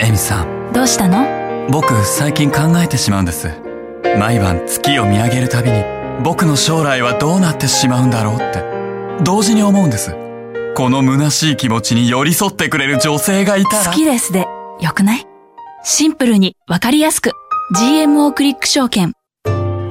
[0.00, 0.72] エミさん。
[0.72, 1.68] どうしたの？
[1.70, 3.48] 僕最近考えてしまうんです。
[4.18, 5.84] 毎晩月を見上げるたびに
[6.24, 8.62] 僕の将来はどうなってしまうんだろうって
[9.22, 10.14] 同時に思うんです。
[10.74, 13.90] この虚しい気持ちに寄り添ってくれる女性がいたら。
[13.90, 14.46] 好きですで、
[14.80, 15.26] よくない？
[15.82, 17.32] シンプルにわかりやすく。
[17.74, 19.12] GMO クリック証券。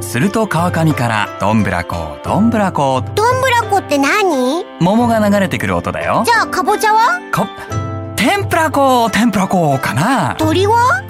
[0.01, 3.01] すると川上からどんぶらこどんぶらこ。
[3.15, 4.63] どんぶらこって何？
[4.79, 6.23] 桃が流れてくる音だよ。
[6.25, 7.19] じゃあかぼちゃは？
[7.33, 7.47] こ
[8.15, 10.35] 天ぷらこ天ぷらこかな。
[10.37, 11.03] 鳥は？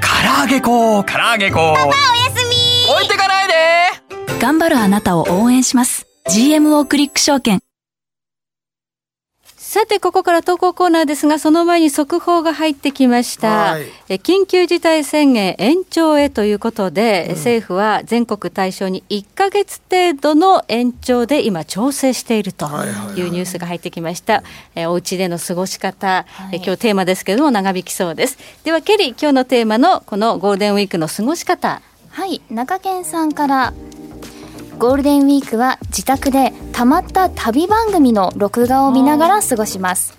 [0.00, 1.74] 唐揚げこ唐揚げこ。
[1.76, 1.94] パパおや
[2.34, 2.92] すみ。
[2.94, 3.54] 置いてかないで。
[4.40, 7.58] 頑張るあなたを応援します GMO クリック証券
[9.56, 13.76] さて、ここから投稿コーナーですが、その前に速報が入ってきました。
[14.08, 22.66] え緊急事態宣言延長へということで、うん、政府は全国対象に1か月程度の延長で今調整していると
[23.16, 24.44] いうニュースが入ってきました。
[24.76, 28.38] えお家での過ごし方、はい、え今日テーマですけれども長引きそうです。
[28.62, 31.82] では、ケリー、今日のテーマのこのゴールデンウィークの過ごし方。
[32.10, 33.72] はい、中堅さんから
[34.80, 40.14] ゴールデンウィークは自宅でたまった旅番組の録画を見ながら過ごします。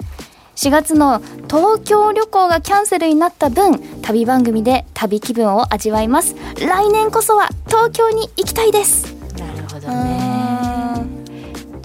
[0.55, 6.36] 4月の東京旅行がキャンセルになった分旅番組で旅気分を味わいます。
[6.59, 9.16] 来年こそは東京に行きたいです。
[9.36, 10.31] なるほどね。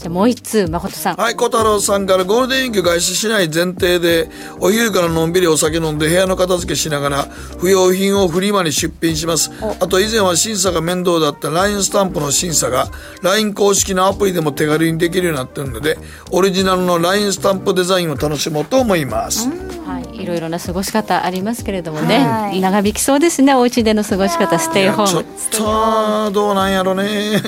[0.07, 1.17] じゃもう一通誠さん。
[1.17, 4.29] はい小太郎さんからゴールデンウィーク外出しない前提で
[4.61, 7.23] お昼からのんびりお酒飲んで部屋の片付けしながら
[7.59, 9.51] 不要品をフリマに出品します。
[9.81, 12.87] あと以前は審査が面倒だった LINE スタンプの審査が
[13.23, 15.99] LINE 公式のアプリでも手軽にできるようになってるので
[16.31, 19.49] オリジナルの LINE スタンプデザインを楽しもうと思います、
[19.87, 24.59] はい、いろいろな過ごし方ありますけれどもね、長引きそうですねお家での過ごし方。
[24.59, 27.41] ステイホームちょっとどうなんやろね。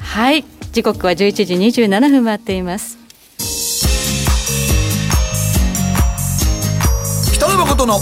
[0.00, 2.98] はい時刻は11時27分回っています
[7.34, 7.94] 北野誠の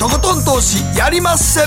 [0.00, 1.60] とことん投資やりまっせ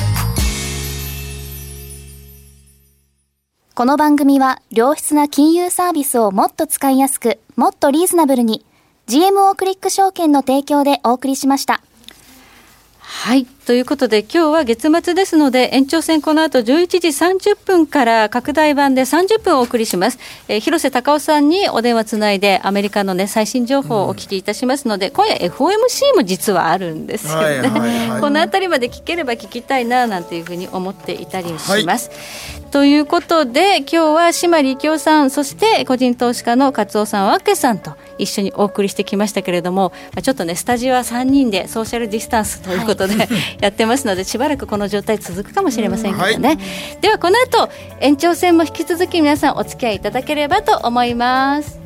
[3.73, 8.65] この番組は良質な金融サービスをもっと使いやすくもっとリーズナブルに
[9.07, 11.81] GMO クリック証券の提供でお送りしました。
[12.99, 13.47] はい。
[13.69, 20.17] ということで、今日は月末ですので、延長戦この後11時30分から拡大版で30分お送りします。
[20.47, 27.69] えー、広瀬隆夫さんにお電話つないで、アメリカのね、最新情報をお聞きいたしますので、うん、今夜 FOMC も実はあるんですよね。
[28.19, 32.09] この辺りまで聞ければ聞きたいな、なんていうふうに思っていたりします。
[32.09, 32.15] は
[32.55, 39.91] いということで今日は島力夫さんそして個人投資家の勝尾さんわけさんと一緒にお送りしてきましたけれども
[40.21, 43.27] ちょっとねスタジオは3人でソーシャルディスタンスということで、はい、
[43.61, 46.57] やってますのでしばらくこの状態続くかもしれませんけどね、はい、
[47.01, 51.79] ではこの後延長戦も引き続き皆さんお付き合いいただければと思います。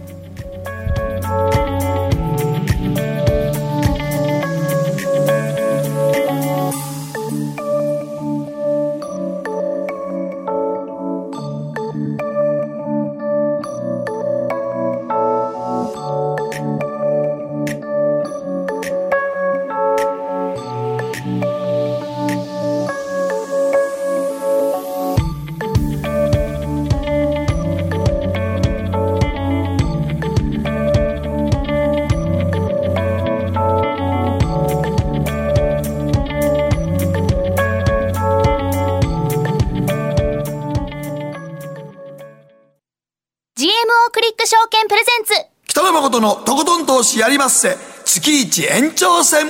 [47.33, 47.75] りまっせ。
[48.05, 49.47] 月一延長戦。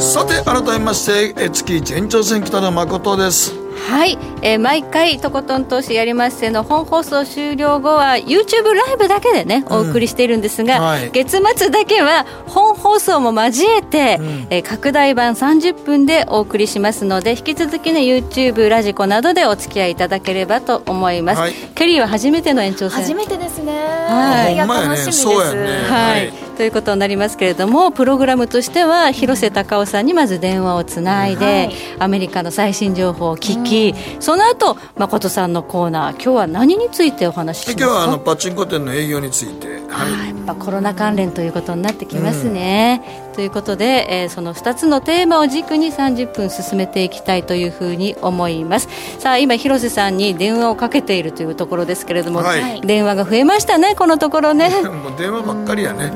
[0.00, 3.57] さて改めまして月一延長戦北野誠です。
[3.88, 23.00] はい、えー、毎回とことん投資やりましての本放送終了後は YouTube ライブだけでねお送りしているんですが、うんはい、月末だけは本放送も交えて、うん、えー、拡大版30分でお送りしますので引き続きね YouTube ラジコなどでお付き合いいただければと思います、はい、ケリーは初めての延長戦。
[23.00, 23.72] 初めてですね。
[23.72, 37.84] はい、楽しみです、ね、はいということになりますけれどもプログラムとしては広瀬隆夫さんにまず電話をつないで、はい、アメリカの最新情報を聞き、うん、その後誠さんのコーナー今日は何についてお話ししますか？
[37.84, 48.88] 今日はあのパチンコ店の営業について、はい、やっぱコロナ関連ということになってきますね、うん、ということで、えー、その2つのテーマを軸に30分進めていきたいというふうに思います。
[49.20, 54.70] さあ今広瀬さんに電話をかけているというところですけれども、はい、電話が増えましたねこのところね。
[54.82, 56.10] もう電話ばっかりやね、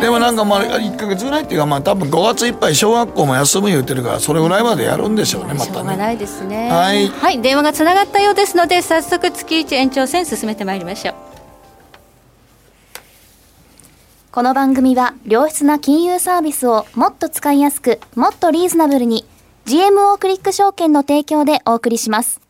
[0.00, 5.72] でもなんかまあ1か月ぐらいっていうかまあ多分5月いっぱい小学校も休む言うてるからそれぐらいまでやるんでしょうねまたね。
[5.74, 6.70] しょうがないですね。
[6.72, 11.33] はい、はい、電話がつながったようですので早速月1延長戦進めてまいりましょう
[14.34, 19.24] この番組は良質な金融サービスをもっと使いやすくもっとリーズナブルに
[19.64, 22.43] GMO クリック証券の提供でお送りします。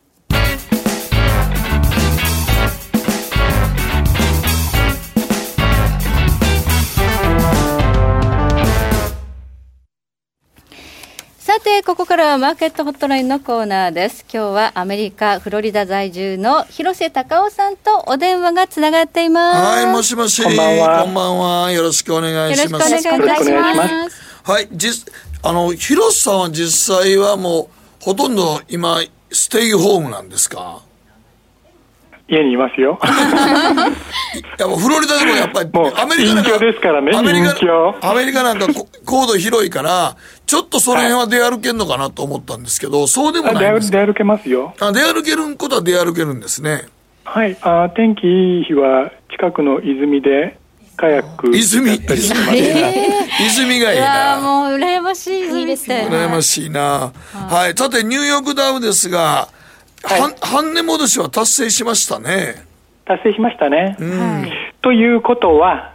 [11.55, 14.25] さてここからはマーケットホットラインのコーナーです。
[14.33, 19.77] 今日はアメリカフロリダ在住の広瀬隆夫さんとお電話がつながっています。
[19.77, 20.43] はいもしもし。
[20.43, 21.05] こんばんは。
[21.05, 21.71] こんばんは。
[21.71, 22.91] よろしくお願いします。
[22.91, 24.21] よろしくお願いします。
[24.43, 24.69] はい。
[24.73, 25.13] 実
[25.45, 29.01] あの広瀬さんは実際はもうほとんど今
[29.31, 30.83] ステイホームなんですか？
[32.29, 32.99] 家にいますよ。
[34.59, 37.55] やフロリダでもやっぱり、アメリカなんか、ですからね、アメリカ、
[38.01, 38.67] アメリカなんか
[39.05, 40.17] 高度広いから、
[40.47, 44.75] ちょっとその辺は出歩けんのかなと思ったんですけど、そうでもないんです出歩けますよ。
[44.81, 46.87] あ出歩けることは出歩けるんですね。
[47.25, 50.57] はい、あ天気いい日は、近くの泉で、
[50.97, 52.07] カヤック泉泉
[53.41, 54.41] 泉がいいな。
[54.41, 56.09] もう羨ましい泉ですね。
[56.11, 57.13] 羨ましいな。
[57.33, 57.77] はい。
[57.77, 59.49] さて、ニューヨークダウですが、
[60.05, 62.67] はい、半値戻しは達成しましたね。
[63.05, 63.97] 達成しましたね。
[63.99, 64.51] うん、
[64.83, 65.95] ということは、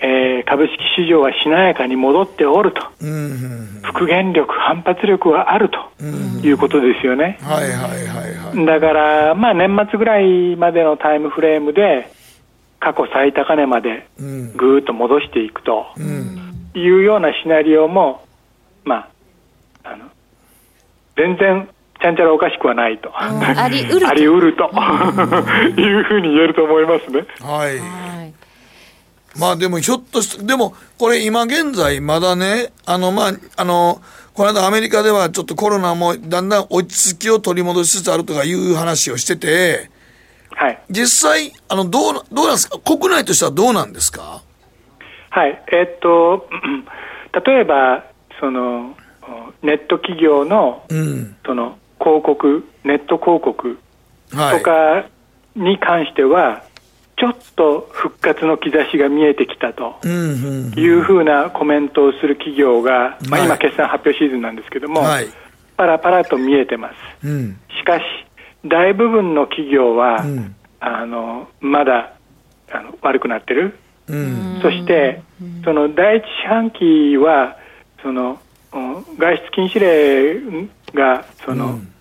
[0.00, 6.04] えー、株式市場はしなやかに戻っておると、うん、復元力、反発力はあると
[6.42, 7.38] いうことですよね。
[7.42, 8.66] はいはいはいはい。
[8.66, 12.10] だから、まあ年末ぐらいまでのタイムフレームで、
[12.80, 15.86] 過去最高値までぐーっと戻していくと
[16.74, 18.24] いうようなシナリオも、
[18.84, 19.08] ま
[19.82, 20.06] あ、あの
[21.16, 21.68] 全然
[22.00, 23.10] ちゃんちゃらおかしくはないと。
[23.18, 24.06] ありうる。
[24.08, 24.70] ありうると。
[25.80, 27.24] いうふうに言えると思いますね。
[27.40, 27.80] はい。
[29.38, 34.00] まあでもひょっとして、でもこれ今現在まだね、あのまあ、あの、
[34.34, 39.90] この間アメリカではちょっとコロナもだんだん落ち着きを取り戻しつつあるとかいう話をしてて、
[40.54, 40.78] はい。
[40.90, 42.78] 実際、あの、どう、どうなんですか？
[42.80, 44.42] 国内としてはどうなんですか？
[45.30, 45.62] はい。
[45.72, 46.48] えー、っと、
[47.46, 48.04] 例えば、
[48.40, 48.96] その、
[49.62, 53.78] ネット企業の、うん、その、広告、ネット広告
[54.30, 55.06] とか
[55.54, 56.64] に関しては、
[57.16, 65.26] ちょっと復活の兆しが見えてきたというふうなコメントをする企業が、まあ、今、決算発表シーズンなんですけども、はい、
[65.76, 66.90] パラパラと見えてま
[67.22, 67.26] す。
[67.26, 68.04] うん、しかし、
[68.64, 72.12] 大部分の企業は、うん、あのまだ
[72.70, 73.78] あの悪くなってる、
[74.08, 75.22] うん、そして、
[75.64, 77.56] その第一四半期は
[78.02, 78.38] その
[78.72, 81.92] 外出禁止令がその、うん、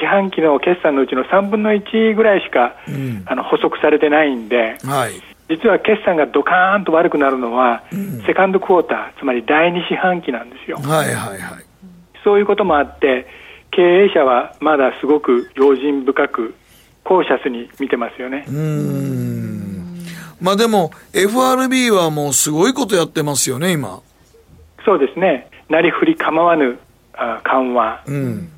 [0.00, 5.12] 四半期の決算のうちの3分の1ぐらいしか、うん、あの補足されてないんで、はい、
[5.48, 10.78] 実は決算がドカーンと悪くなるのは、うん、セカンドクォーター、つまり第二四半期なんですよ。
[10.78, 11.64] はいはいはい、
[12.22, 13.26] そういうこともあって、
[13.72, 16.54] 経営者はまだすごく用心深く、
[17.02, 18.44] コーシャスに見てますよね。
[18.48, 19.50] うん
[20.40, 24.00] まあでも、FRB はもうすごいことやってますよね、今。
[24.84, 25.50] そうですね。
[25.70, 26.78] なりふり構わぬ
[27.44, 28.50] 緩和、うん、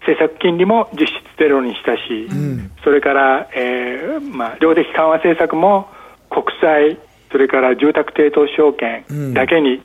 [0.00, 5.88] 政策金利も実質ゼロにしたし、うん、それから、えーまあ、量的緩和政策も
[6.30, 6.98] 国債、
[7.30, 9.04] それから住宅抵当証券
[9.34, 9.82] だけに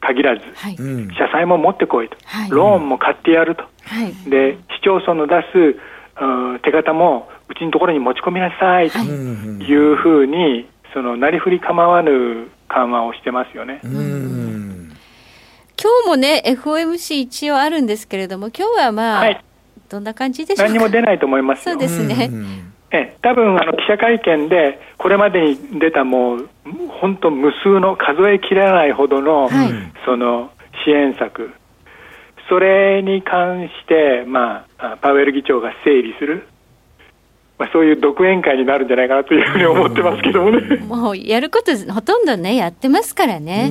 [0.00, 0.42] 限らず、
[0.78, 3.68] うん、社債も持ってこいと、はい、ローンも買ってやると、は
[4.04, 5.76] い、で市町村の出す
[6.62, 9.92] 手形もうちのところに持ち込みなさいとい。
[9.92, 13.80] うふうに、そのなりふり構わぬ緩和をしてますよね。
[13.84, 14.51] うん
[15.82, 19.44] 今日もね、FOMC 一応あるんですけれども、今日はまあ、はい、
[19.88, 20.72] どんな感じでしょうか？
[20.72, 22.30] 何も出ないと思いますそうですね。
[22.92, 26.48] え多分あの記者会見で、これまでに出たもう、
[27.00, 29.70] 本当、無数の数えきれないほどの、はい、
[30.04, 30.50] その
[30.84, 31.50] 支援策、
[32.48, 36.46] それに関して、まあ、パウエル議長が整理する、
[37.62, 40.78] まあ、そういう独演会になるんじゃないかなというふうに思ってますけどもね。
[40.84, 43.70] もうやることほとんどね、やってますからね。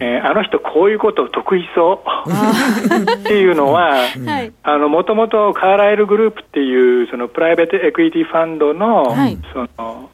[0.00, 2.30] えー、あの人、こういうこと得意そう
[3.20, 3.94] っていうのは、
[4.88, 10.10] もともとカーライルグループっていうそのプライベートエクイティファンドの、はい、その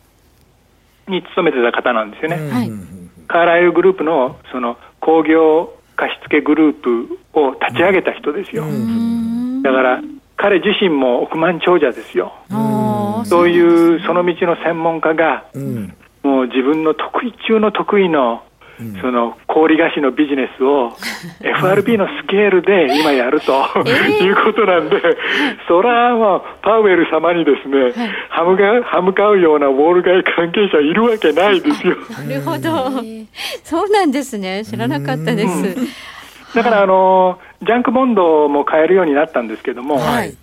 [1.09, 2.51] に勤めてた方なんですよね。
[2.51, 2.71] はい、
[3.27, 8.65] カーライルグループのその工業貸付グループを立ち上げた人ですよ。
[9.63, 10.03] だから
[10.37, 12.33] 彼自身も億万長者ですよ。
[13.25, 18.43] そういうその道の専門家が、うん、もう自分の得意中の得意の
[19.01, 20.97] その氷菓子のビジネスを
[21.41, 23.53] FRB のスケールで今やると、
[23.87, 24.97] いうことなんで、
[25.69, 27.93] そらまあパウエル様にですね、
[28.31, 31.97] 歯向か歯向かうようなウォール街関係者いるわけないですよ。
[32.11, 33.01] なるほど、
[33.63, 35.77] そうなんですね、知らなかったです。
[36.55, 40.37] だからあのジャンクボンドも買えるようになったんですけども、はい、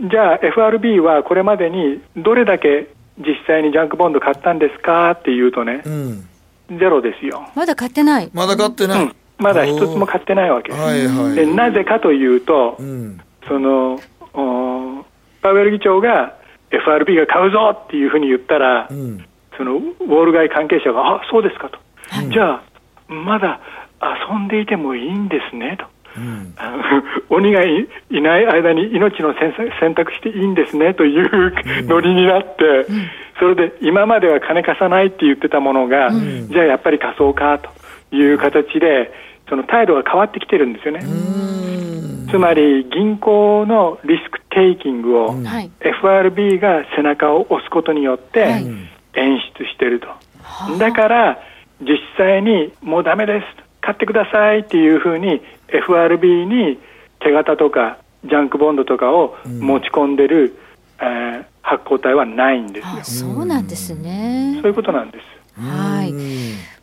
[0.00, 6.28] じゃあ FRB はこれまでにどれだけ実際にジャンクボンド買ったんですかっていうとね、うん、
[6.78, 7.46] ゼロですよ。
[7.54, 8.30] まだ買ってない。
[8.32, 10.72] まだ買ってない、うん、まだ一つも買ってないわけ。
[10.72, 14.00] はいはい、でなぜかというと、うん、その
[15.42, 16.36] パウエル議長が
[16.70, 18.88] FRB が買うぞっていうふうに言ったら、
[19.58, 21.78] そのウォール街関係者が、あそうですかと、
[22.32, 22.62] じゃあ、
[23.08, 23.60] まだ
[24.00, 25.91] 遊んでいてもいいんですねと。
[26.16, 26.54] うん、
[27.30, 29.34] 鬼がいない間に命の
[29.80, 31.52] 選択していいんですねという
[31.86, 39.12] ノリになって、うん、それで今までは金貸さないって言ってたものが、うん、じゃあやっぱり貸そうかという形で
[39.48, 41.02] その態度が変わってきてるんですよね。
[42.30, 45.34] つまり銀行のリスクテイキングを
[45.80, 48.40] FRB が背中を押すことによって
[49.14, 50.08] 演出してると。
[50.78, 51.38] だから
[51.80, 56.78] 実際にもうダメです買ってくださいっていうふうに FRB に
[57.20, 60.56] 手形とかジャンクボンドとかを持ち込んでる、
[61.00, 63.30] うん、えー、発行体はないんですよ。
[63.30, 64.58] そうなんですね。
[64.62, 65.60] そういうことなんです。
[65.60, 66.12] はい。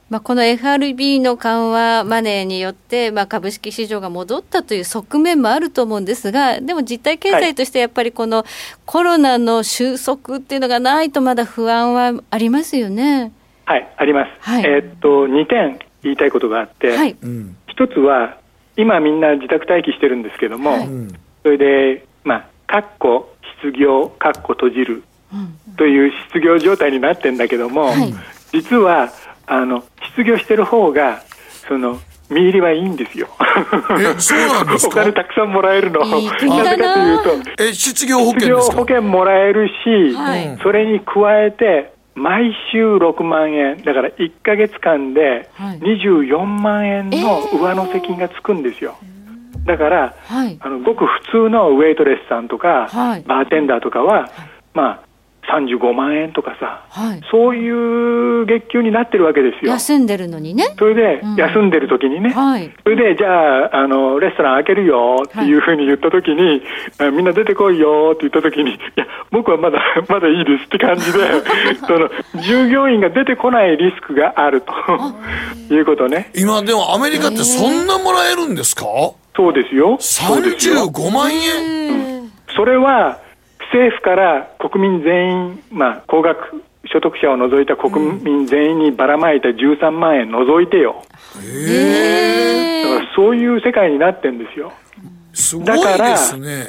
[0.10, 8.44] まあ、この FRB の緩和マネーによって、まあ、株式市場が戻ったという側面もあると思うんですが、でも実体経済としてやっぱりこの
[8.86, 13.32] コロナの収束っていうのがないと、まだ不安はありますよね。
[13.66, 14.32] はい、あります。
[14.40, 17.16] はい、えー、っと、2点言いたいことがあって、はい、
[17.68, 18.38] 一つは、
[18.78, 20.90] 今みんな自宅待機してるんですけども、はい、
[21.44, 25.04] それで、まあ、かっこ失業、かっこ閉じる
[25.78, 28.14] という失業状態になってるんだけども、はい、
[28.52, 29.12] 実は
[29.46, 31.24] あの失業してる方が
[31.68, 33.28] その見入りはいいんですよ。
[34.00, 36.02] え、そうなんですお金たくさんもらえるの。
[36.02, 48.98] なぜかというと、え、失業保険失業保険もらえるし、はい、それに加えて、毎週6万円、だから1か月間で24万円の上乗せ金がつくんですよ。
[49.66, 54.30] だから、はい、あのごく普通のウェイトレスさんとか、はい、バーテンダーとかは、
[54.74, 55.09] まあ、
[55.48, 57.70] 35万円とかさ、はい、そうい
[58.44, 59.72] う月給になってるわけですよ。
[59.72, 60.76] 休んでるのにね。
[60.78, 66.62] それで、うん、休んでる時にね、はい、それで、じゃあ、あの、レストラン開けるよっていうふうに言った時に、
[66.98, 71.20] はい、みんな出てこいよって言った時に、いや、僕はまだ、 まだいいですって感じで、
[71.88, 72.10] その、
[72.44, 74.74] 従業員が出てこないリスクがあると。
[75.72, 76.32] いうことね。
[76.36, 78.86] 今、でもアメリカってそんなもらえるんですか？
[79.36, 79.98] そうですよ。
[80.00, 83.20] 35万円、それは、
[83.72, 91.04] 政府から国民全員、まあ、高額所得者を除いた国民全員にばらまいた13万円除いてよ。
[91.44, 94.72] へだからそういう世界になってるんですよ。
[95.34, 96.66] すごいですね。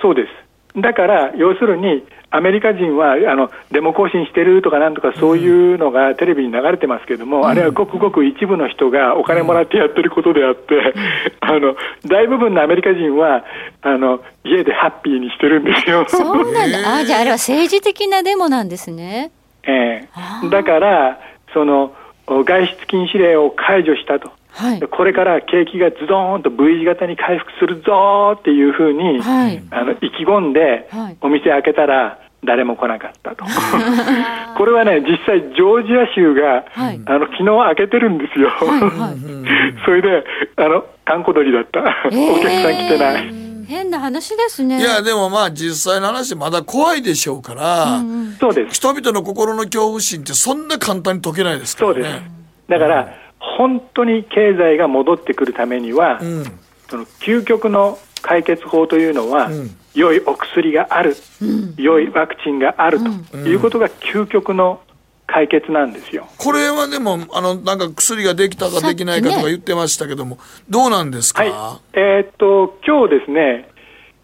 [0.00, 0.80] そうです。
[0.80, 10.82] だから、要するに、アメリカ人はあのデモ行進してるとかなんとかそういうのがテレビに流れてますけども、うん、あれはごくごく一部の人がお金もらってやってることであって、うん、
[11.40, 13.44] あの大部分のアメリカ人は
[13.82, 16.04] あの家でハッピーにしてるんですよ。
[16.08, 16.96] そうなんだ。
[16.96, 19.30] あじゃああれは政治的なデモなんですね。
[19.64, 20.08] ええ。
[20.42, 21.18] ー、だから
[21.54, 21.92] その
[22.26, 24.30] 外出禁止令を解除したと。
[24.56, 30.88] はい、これから景気がズドーンと V 字型に回復するぞっていうふうに、はい、あの意気込んで、
[31.20, 33.44] お店開けたら誰も来なかったと。
[34.56, 39.16] これはね実際ジョージア州が、はい、あの昨日開けてるんですよ、はいはい、
[39.84, 40.24] それで
[40.56, 43.46] あの閑古鳥だった、えー、お客さん来てない。
[43.68, 44.80] 変な話ですね。
[44.80, 48.76] いやでもまあ実際の話まだ怖いでしょうから、うんうん、そうです。
[48.76, 51.94] 人々の心の恐怖心ってそんな簡単に解けないですからね。
[51.94, 52.22] そうです。
[52.68, 53.06] だから、うん
[53.56, 56.44] 本当に経済が戻ってくるためには、うん、
[56.88, 63.00] その究極の解決法というのは、うん、良いお薬がある、うん、良いワクチンがある
[63.32, 64.80] ということが究極の
[65.26, 66.28] 解決なんですよ。
[66.36, 73.68] これはでも、あの、なんか薬ができたかできないかとか言ってましたけども、ね、どうなんですか、はい、えー、っと、今日ですね、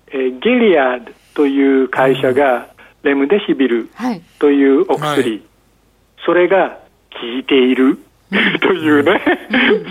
[0.09, 2.69] えー、ゲリアードという会社が、
[3.03, 3.89] レムデシビル
[4.39, 5.43] というお薬、はい、
[6.25, 6.79] それが
[7.11, 7.99] 効いている
[8.61, 9.21] というね、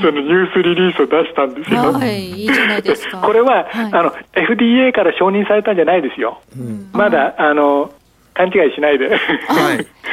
[0.01, 1.93] そのニュースリリースを出したんですよ。
[1.93, 3.19] はい、いいじゃないですか。
[3.23, 6.41] これは、はい、あの FDA から承認されたんじゃないですよ。
[6.57, 7.91] うん、まだあの
[8.34, 9.09] 勘違いしないで。
[9.09, 9.18] はい、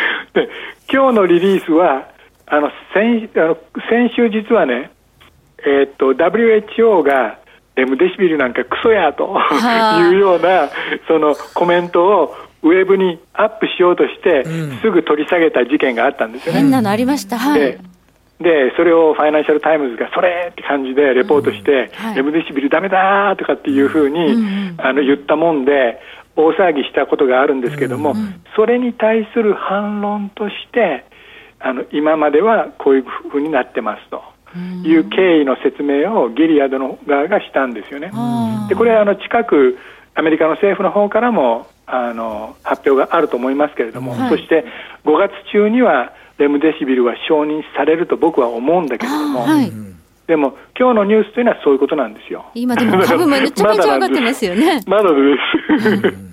[0.34, 0.48] で
[0.92, 2.06] 今日のリリースは
[2.46, 4.90] あの先あの先週実はね、
[5.64, 7.38] えー、っと WHO が
[7.74, 9.38] レムデシビルなんかクソやと
[10.10, 10.68] いうような
[11.06, 16.60] そのコメントをウェブにアップしようとして、うん、すぐ取り下げた事件があったんですよね。
[16.60, 17.38] 変なのありました。
[17.38, 17.78] はい。
[18.40, 24.35] でで、それをファイナンシャル・タイムズがそれって感じでレポートして、うんはい、レムデシビルダメだとかっていうふうに、
[24.74, 26.01] ん、あの言ったもんで、
[26.36, 31.05] 大騒ぎしたことがあるんですけども、うんうん、それに対する反論として、
[31.59, 34.23] あの今まではこういうふうになってますと。
[34.82, 38.10] いう経緯の説明をギリアドの側がしたんですよね。
[38.69, 39.77] でこれはあの近く
[40.15, 44.65] アメリカの政府の方からもあの発表があると思いますけれども、はい、そして
[45.05, 49.73] 5月中にはレムデシビルは承認されると僕は思うんだけれども、はい、
[50.27, 52.47] でも今日のニュースというのはそういうことなんですよ。
[52.55, 54.81] 今でも株めちゃめちゃ上がってますよね。
[54.86, 55.16] まだで
[56.02, 56.28] す。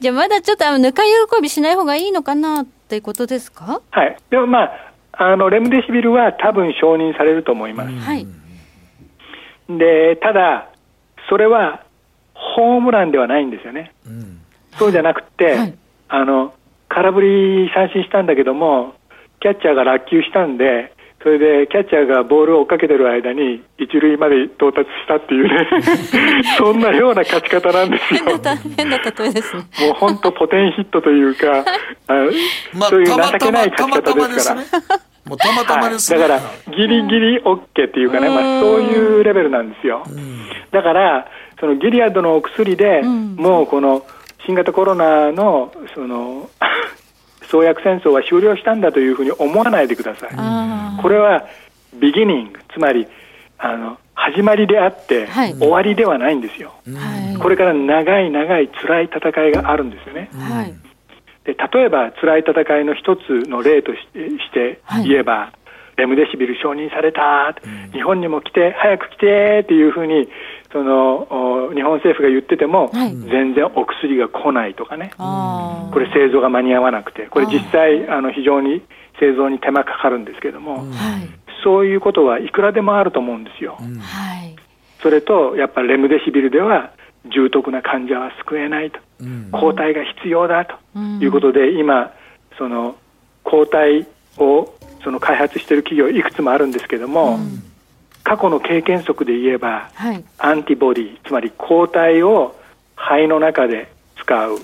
[0.00, 3.80] じゃあまだちょっとあのぬか喜びしない方がいいのかなっていうことですか？
[3.90, 4.16] はい。
[4.30, 4.70] でもまあ、
[5.12, 7.90] あのレムデシビルは多分承認されると思います。
[7.90, 8.26] はい。
[9.68, 10.70] で、ただ、
[11.28, 11.84] それは
[12.32, 13.92] ホームランではないんですよね。
[14.06, 14.40] うん、
[14.78, 15.74] そうじゃなくて、はい、
[16.08, 16.54] あの、
[16.88, 18.94] 空振り三振したんだけども、
[19.40, 20.92] キャッチャーが落球したんで、
[21.22, 25.66] それでキャッチャーがボールを追っかけてる間に一塁まで到達したっていうね
[26.56, 28.20] そんなような勝ち方なんですよ。
[28.76, 29.62] 変な例えですね。
[29.80, 31.64] もう本当ポテンヒットというか、
[32.06, 32.28] あ
[32.88, 34.60] そういう情けない勝ち方ですから。
[35.28, 40.02] もうたまたまです、ねはい、だから、ギリギリ OK っていうかね、まあ、そういうレベルなんですよ。
[40.70, 41.26] だから、
[41.60, 44.06] そのギリアッドのお薬で、もうこの
[44.46, 46.48] 新型コロナのその
[47.50, 50.30] 創薬戦争は終了したんだというふうに思わないでください。
[51.02, 51.46] これは
[51.94, 53.06] ビギニング、つまり
[53.58, 60.28] あの始まりであって、はい、終わりではないんですよ、はい、これから長い長い辛い戦いがあるんですよね。
[60.32, 60.74] はい、
[61.44, 63.98] で例えば辛い戦いの一つの例とし
[64.52, 65.52] て言えば、
[65.96, 67.56] レムデシビル承認された、
[67.92, 70.28] 日本にも来て、早く来てっていうふうに
[70.72, 78.82] その日本政府が言ってても、はい、全然お薬が来ないとかね、これ、製造が間に合わなくて、これ、実際、あの非常に
[79.18, 80.84] 製造に手間かかるんですけども、
[81.64, 83.78] そういうことはいくらでもあると思うんですよ。
[85.02, 86.90] それと、やっぱりレムデシビルでは、
[87.26, 89.00] 重篤な患者は救えないと、
[89.52, 90.76] 抗体が必要だと。
[91.20, 92.12] いうことで、今、
[92.58, 92.96] その
[93.44, 97.38] 抗体をその開発している企業いくつもあるんですけども、
[98.28, 102.54] 過去の経験則で言えば、はい、アンティボディつまり抗体を
[102.94, 104.58] 肺の中で使う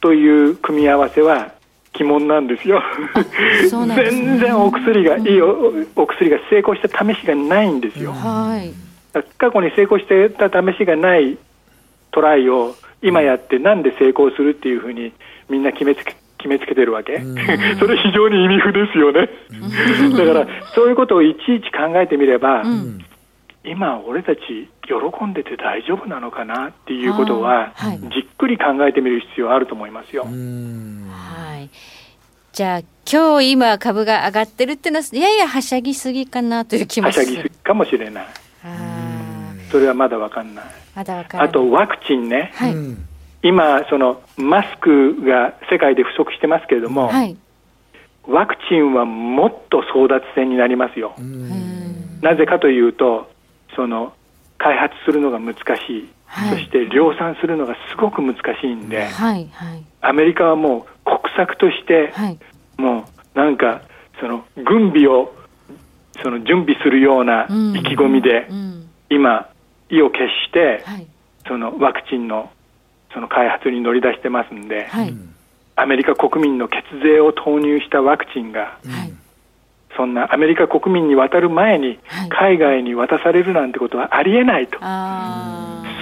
[0.00, 1.52] という組み合わせは
[1.94, 2.82] 鬼門なんですよ。
[3.86, 8.74] ね、全然お薬がいいおお薬が成功した試しがないんですよ、はい、
[9.38, 11.38] 過去に成功してた試しがない
[12.10, 15.12] トライを今やってなんで成功するっていうふうに
[15.48, 17.20] みんな決めつけ決めつけてるわけ、
[17.80, 19.30] それ非常に意味不ですよね。
[20.16, 23.04] だからそういうことをいちいち考えてみれば、うん、
[23.64, 30.24] 今、俺たち喜んでて大丈夫なのかなっていうことは、はい、じっくり考えてみる必要あると思いますよ。
[30.24, 30.28] は
[31.58, 31.70] い
[32.52, 32.80] じゃあ
[33.10, 38.26] 今日今株が上がってるっていうのはややはしゃぎすぎかなという気もはしゃぎすぎかもしれない。
[39.72, 40.64] それはまだわかんない。
[40.94, 41.48] まだわかんない。
[41.48, 42.52] あとワクチンね。
[42.54, 42.74] はい。
[43.44, 47.36] 今、そのマスクが世界で不足してますけれども、はい、
[48.26, 51.14] ワクチンはもっと争奪戦になりますよ。
[52.22, 53.30] なぜかというと、
[53.76, 54.14] その
[54.56, 62.38] 開発するのが難しい、はい、そして量産するのがすごく難しいんで、はいはい、アメリカはもう国策として、はい、
[62.78, 63.04] も
[63.34, 63.82] うなんか
[64.20, 65.34] その軍備を
[66.22, 68.48] その準備するような意気込みで、
[69.10, 69.50] 今、
[69.90, 70.82] 意を決して、
[71.46, 72.50] そのワクチンの
[73.14, 75.14] その開発に乗り出してますんで、はい、
[75.76, 79.12] アメリカ国民の血税を投入したワクチンが、はい、
[79.96, 84.78] そんなアメリカ国民に渡る前に海外に渡されるなんてことはありえないと、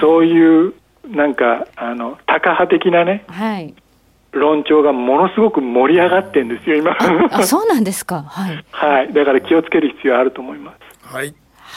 [0.00, 0.74] そういう
[1.06, 3.74] なんかあのタカ派的なね、はい、
[4.32, 6.96] 論調がものすごく盛り上がってるんですよ、今。
[7.30, 11.14] あそうなんですか、はい、はい、だから気をつける必要あると思います。
[11.14, 11.34] はい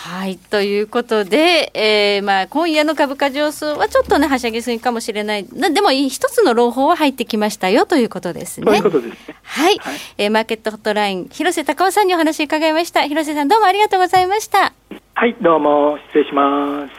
[0.07, 5.45] はいということで、えーまあ、今夜の株価上昇はちょっとねはしゃぎすぎかもしれない。
[5.45, 8.65] でも一つの朗報は入ってきましたよということですね。
[8.67, 9.35] そういうことですね。
[9.41, 13.01] はい、はい、えー、マーケットホットライン広瀬隆夫さんにお話伺いました。
[13.07, 14.73] 広瀬さんどうもありがとうございました。
[15.15, 16.93] はいどうも失礼します。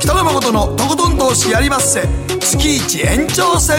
[0.00, 2.02] 北野誠のとことん投資やりまっせ。
[2.38, 3.78] 月一延長戦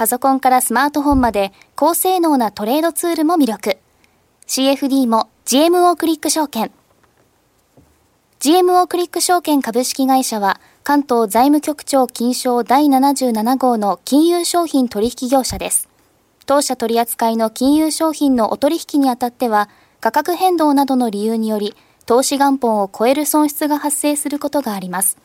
[0.00, 3.76] パソコンからスマートフォンまで高性能なトレードツールも魅力。
[4.46, 6.70] CFD も GMO クリック証券。
[8.38, 15.86] GMO クリック証券株式会社は関東財務局長金賞第77号の金融商品取引業者です。
[16.46, 19.68] 当社取扱いの金融商品のお取引にあたっては
[20.00, 25.18] 価格変動などの理由により投資元本を超える損失が発生することがあります。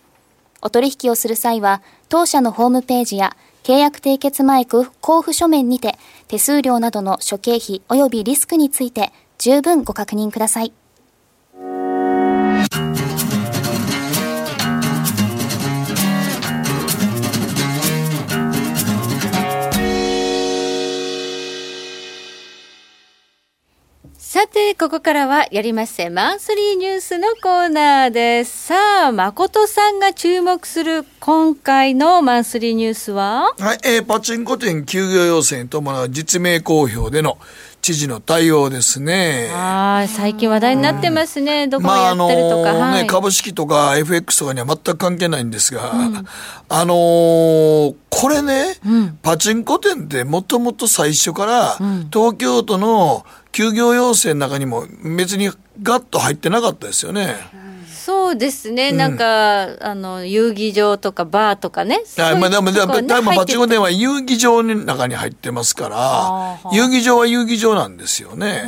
[0.62, 4.86] お取引をする際は当社のホームページや契約締結前交
[5.22, 5.98] 付書面にて
[6.28, 10.72] 手数料などの諸経費及びリスクについて十分ご確認ください。
[24.36, 26.14] さて、ここからはやりません。
[26.14, 28.68] マンスリーニュースのコーナーです。
[28.68, 33.54] さあ、誠さんが注目する今回のマンスリーニュースは？
[33.58, 37.38] はい、えー、パチンコ店休業要請に伴う実名公表での
[37.86, 39.48] 知事の対応ですね。
[39.52, 41.66] はい、最近話題になってますね。
[41.66, 46.26] うん、どこがやってるとか、まあ、あのー、ね、株式とか FX とかには全く関係ないんですが、うん、
[46.68, 51.78] あのー、これね、うん、パチンコ店ってもともと最初から、
[52.12, 54.86] 東京都の休業要請の中にも
[55.16, 55.52] 別に
[55.84, 57.36] ガッと入ってなかったですよね。
[58.06, 62.04] そうですね、うん、なんか、あの、遊戯場とかバーとかね。
[62.20, 68.64] あまあ、でも、でも、多分パチンコ店は遊戯場の中に入ってますから、遊戯場は遊戯場なんですよね。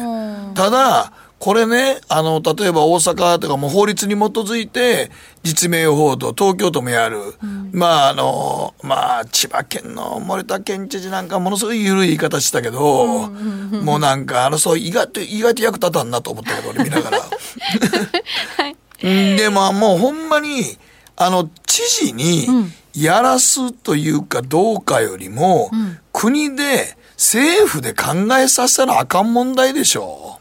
[0.55, 5.11] ただ、これね、あの、例えば大阪とかも法律に基づいて、
[5.43, 7.19] 実名報道、東京都もやる。
[7.43, 17.19] うん、まあ、あの、まあ、千葉県の森田県知事なんかものすごい緩い言い方したけど、もうなんか、あの、そう、意外と、意外と役立たんなと思ったけど、俺見ながら。
[18.57, 20.78] はい、で、まあ、もうほんまに、
[21.15, 22.48] あの、知事に
[22.94, 30.40] やらすというかどうかよりも、うん、国で、政府で考えさせたらあかん問題でしょ。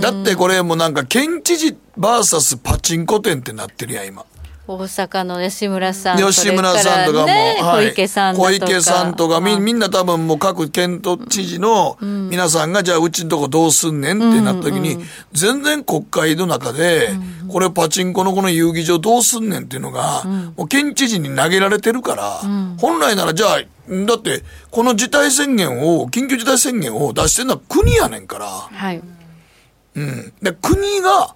[0.00, 4.24] だってこれもなんか県知事 VS パチンコ店ってなってるやん今。
[4.70, 14.98] 大阪の吉村さん吉村さんとかも、ねはい、小池さん小池さんとかみみんな多分もう各県都知事の皆さんが、じゃあうちのとこどうすんねんってなった時に、
[15.32, 17.10] 全然国会の中で、
[17.48, 20.24] これパチンコのこの遊戯場どうすんねんっていうのが、
[20.56, 22.40] もう県知事に投げられてるから、
[22.78, 23.58] 本来ならじゃあ
[24.06, 28.46] だって、この事態宣言を、緊急事態宣言を出してるのは国やねんから。
[28.46, 29.02] はい。
[29.96, 30.32] うん。
[30.40, 31.34] で、国が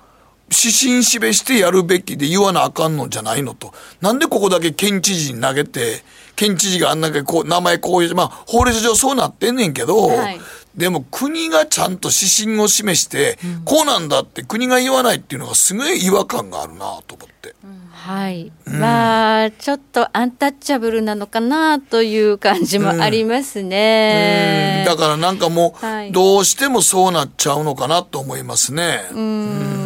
[0.56, 3.72] 指針示してやるべきで言わなあかんのじゃないのと。
[4.01, 6.02] なんでここだけ県知事に投げて、
[6.36, 10.40] 県知事があんだけこう、名前こういう、まあ、法律上そうなってんねんけど、はい、
[10.76, 17.55] でも国がちゃんと指針を示して、うん、こうなんだって国が言わないっていうのがすごい違和感があるなと思って。
[17.64, 29.09] うんはい、うん、まあちょっとアンタッチャブルなのかなという感じもありますね、だからなんかもう、どうしてもそうなっちゃうのかなと思いますね。
[29.10, 29.84] うん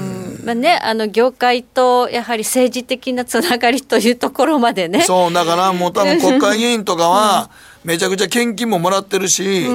[0.48, 5.02] まあね、あの業界とやはり政治的なつながりというところまでね。
[5.02, 7.50] そうだからもう多分国会議員とかは、
[7.84, 9.66] めちゃくちゃ献金ももらってるし、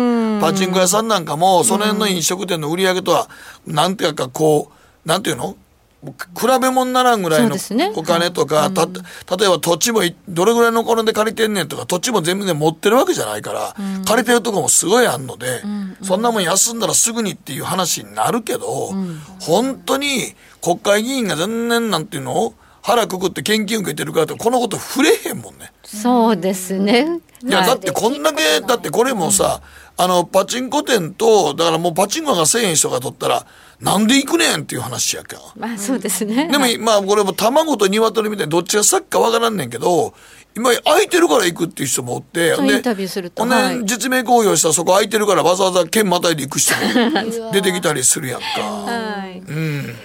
[0.42, 3.30] パチンコ屋さんなんかもその辺の飲食店の売り上げとは、
[3.68, 4.72] なんていうかこ
[5.06, 5.56] うなんていうの？
[6.06, 7.56] 比べ物ならんぐらいの
[7.96, 25.72] お金とか、ねた例えば土地もどれぐらいのお金で借りてんねんとか土地も全部で持ってるわけじゃないから、うん、借りてるとこもすごいあんので、うんそんなもん休んだらすぐにっていう話になるけど、うん、本当に国会議員が全然なんていうの腹くくって献金受けてるからとこのこと触れへんもんね。
[25.84, 27.22] そうですね。
[27.42, 29.62] いや、だってこんだけ、だってこれもさ、
[29.96, 33.46] あの、パチンコ店と、だからもうパチンコが1000円人が取ったら、
[33.84, 36.48] なんで行くねんっていう話やかまあそうですね。
[36.48, 40.14] でも、まあこれも卵と鶏みたいにどっちが先かわからんねんけど、
[40.56, 48.46] 今空いてるから行くっていう人もおってインタビューすると、はい、実名公表したらそこ空いてるからわざわざ県またいで行く人も出てきたりするやんか。
[48.46, 49.96] はい、うん。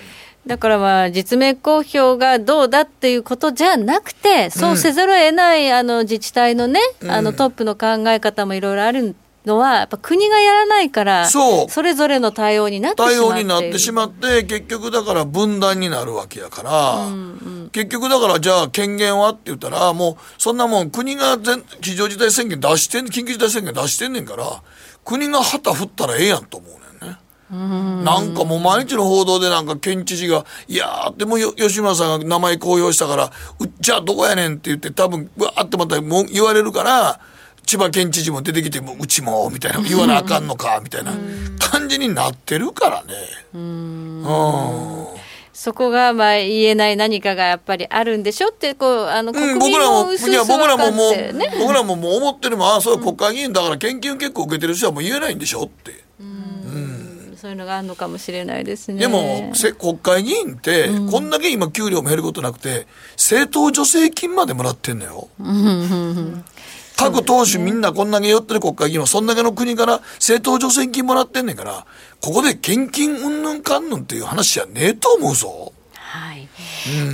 [0.46, 9.14] だからまあ実名公表がどうだっていうことじゃなくて、そうせざるを得ない、あの自治体のね、あのトップの考え方もいろいろある
[9.48, 11.70] のは、やっぱ国がやらないから、そう。
[11.70, 17.16] それぞれの対応になってしま対応になってしまって、結局だから分断になるわけやから、うんう
[17.66, 24.62] ん、結局だからじゃあ権限はって言ったら、もうそんなもん国が全非常事態宣言出してん、緊急事態宣言出してんねんから、
[25.04, 26.78] 国が旗振ったらええやんと思うね。
[27.50, 33.30] なんかもう毎日の報道でなんか県知事が、いやでも吉村さんが名前公表したから、う
[33.80, 37.20] じゃあどこやねんって言って多分、わーってまたも言われるから、
[37.68, 41.12] 千葉県知事も出てきてもうちもみたいな言わなあかんのかみたいな
[41.58, 43.12] 感じになってるからね。
[43.52, 44.24] うん
[45.52, 56.08] そこがまあ言えない何かがやっぱりあるんでしょってこうあの国民も薄々僕らももう、ね、僕らももう思ってるもんああそう国会議員だから献金結構受けてる人はもう言えないんでしょって。
[57.36, 58.98] そういうのがあるのかもしれないですね。
[58.98, 65.28] でも、国会議員って、こんだけ今給料も減ることなくて、政党助成金までもらってんのよ。
[66.98, 71.86] 各党首みんなこんだけ寄ってる国会議員は、そんだけの国から政党助成金もらってんねんから、
[72.20, 75.72] ここで献金うんぬんかんぬんっていう話じゃねえと思うぞ。
[76.10, 76.48] はい、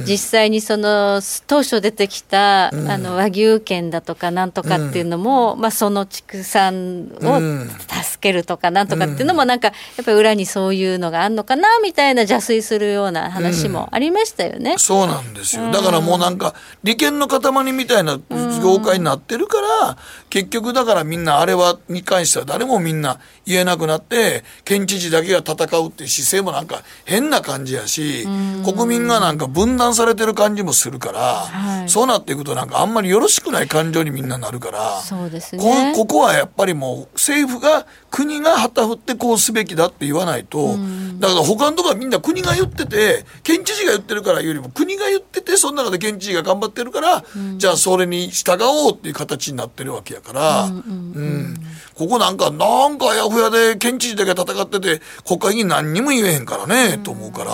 [0.07, 7.41] 実際にその当初出てきた、うん、あの和牛券だとかなんとかっていうのも、うん、まあ、その畜産を
[7.89, 14.77] 助けるとかなんとかっていうのもなんかやっぱり裏にそういうのがあるのかなみたいな邪推するような話もありましたよね。
[14.79, 15.73] そうなんですよ。
[15.73, 16.55] だからもうなんか
[16.85, 18.21] 利権の塊みたいな
[18.63, 19.99] 業界になってるから、
[20.31, 28.27] 結局だからみんなあれはに関しては誰もみんな言えなくなって県知事だけが戦うっていう姿勢もなんか変な感じやし、
[28.65, 35.93] 国民がなんか分断されてる感じもするから、はい、そうなっていくとなんかあんまりよろしくない感情にみんななるからそうですね。
[35.95, 40.77] ここはやっぱりもう政府が国が旗振ってこうすべきだって言わないと、
[41.19, 47.25] だから他のとこはみんな国が言ってて県知事が言ってるからよりも国が言っててその中で県知事が頑張ってるから、
[47.57, 51.55] じゃあそれに従おうっていう形になってるわけやから、うん、うん
[51.97, 57.51] ここなんかなんかあやふやで県知事だけ戦ってて国会議員何にも言えへんからね、と思うから。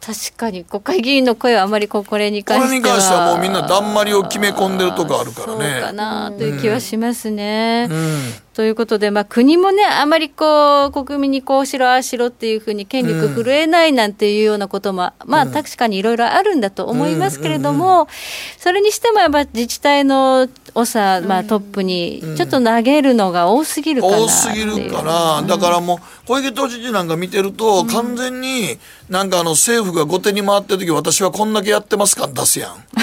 [0.00, 2.66] 確かに国会議員の声はあまりこれに関しては。
[2.68, 5.72] これに関してはもうみんなだんまりを決め込んでるとこあるからね。
[5.72, 18.08] そうかなという気はしますね、うん、ということで、まあ、国もねあまりこう国民にこうしろああしろっていうふうに権力振るえないなんていうようなことも、うん、まあ確かにいろいろあるんだと思いますけれども、
[18.56, 28.76] それにしてもやっぱ自治体の長、まあ、トップにちょっと投げるのが多すぎるかな、多すぎるから、だからもう小池都知事なんか見てると、完全に
[29.08, 32.84] なんかあの政府が後手に回ってる時私はこんだけやってますか出すやん。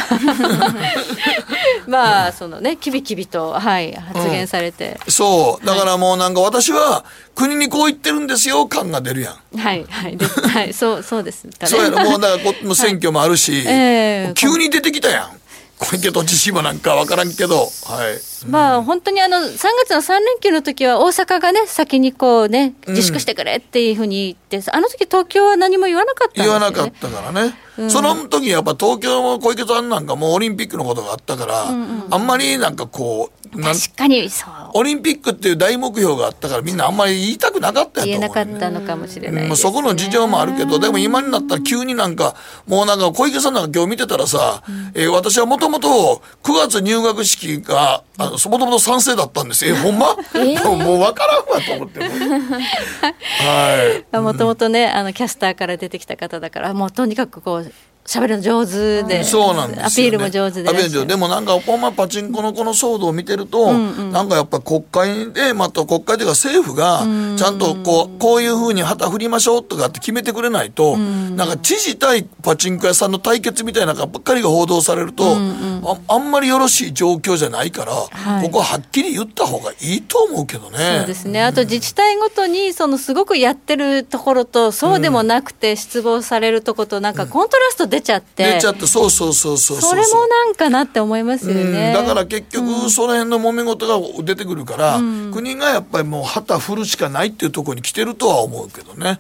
[1.88, 5.12] まあそのねきびきびと、はい、発言されて、うん、
[5.54, 5.66] そう。
[5.66, 7.06] だからもうなんか私は
[7.36, 9.58] 国にこう言ってるんですよ感が出るやん。
[9.58, 10.18] はいはい。
[10.18, 11.48] はいそうそうです。
[11.48, 12.00] かねそうやろ。
[12.10, 13.64] もうだからこもう選挙もあるし、はい。
[13.68, 15.40] えー、急に出てきたやん。
[15.78, 27.56] 小池都知事もなんか分からんけど、はい、まあ本当にあの3月の3連休の時は大阪がね先にこうね自粛してくれっていうふうに言って、うん、あの時東京は何も言わなかったね、言わなかったからね。
[27.90, 34.50] その時やっぱ東京も小池さんなんかもオリンピックのことがあったから、うんうん、あんまりなんかこう確かにそう。
[34.76, 42.36] オリンピックっていう大目標があったからみんなあんまり言いたくなかったやとね、言えなかったのかもしれない、ね、そこの事情もあるけどでも今になったら急になんか
[42.66, 49.66] もうなんか小池さんなんか今日見てたらさ、うん、えー、私はもともと9月入学式がもともと賛成だったんです。
[49.68, 52.00] えほんま、えー、 もう分からんわと思って。
[52.08, 54.18] はい。
[54.18, 57.72] もともとねあのキャスターから出てきた方だからもうとにかくこう
[58.06, 61.06] 喋るの上手で、そうなんです、ね、アピールも上手で。
[61.06, 67.00] でもなんかほんまパチンコのこの騒動を見てると、うんうん、なんかやっぱ国会でまた国会というか政府が
[67.36, 80.78] ちゃんとこうこういうふうに旗振りましょうとかって決めてくれないと、うん、なんか知事対パチンコ屋さんの対決みたいなばっかりが報道されると、うんうん、ああんまりよろしい状況じゃないから、はい、ここははっきり言った方がいいと思うけどね。
[81.00, 81.42] そうですね。
[81.42, 88.54] あと自治体ごとにそのすごくやってるところとそうでもなくて失望されるとことなんかコントラスト出ちゃって。
[88.54, 99.20] 出ちゃってそうそうそうそうそれもなんかなって思いますよね、だから結局その辺の揉め事が出てくるから、うん、国がやっぱりもう旗振るしかないっていうところに来てるとは思うけどね。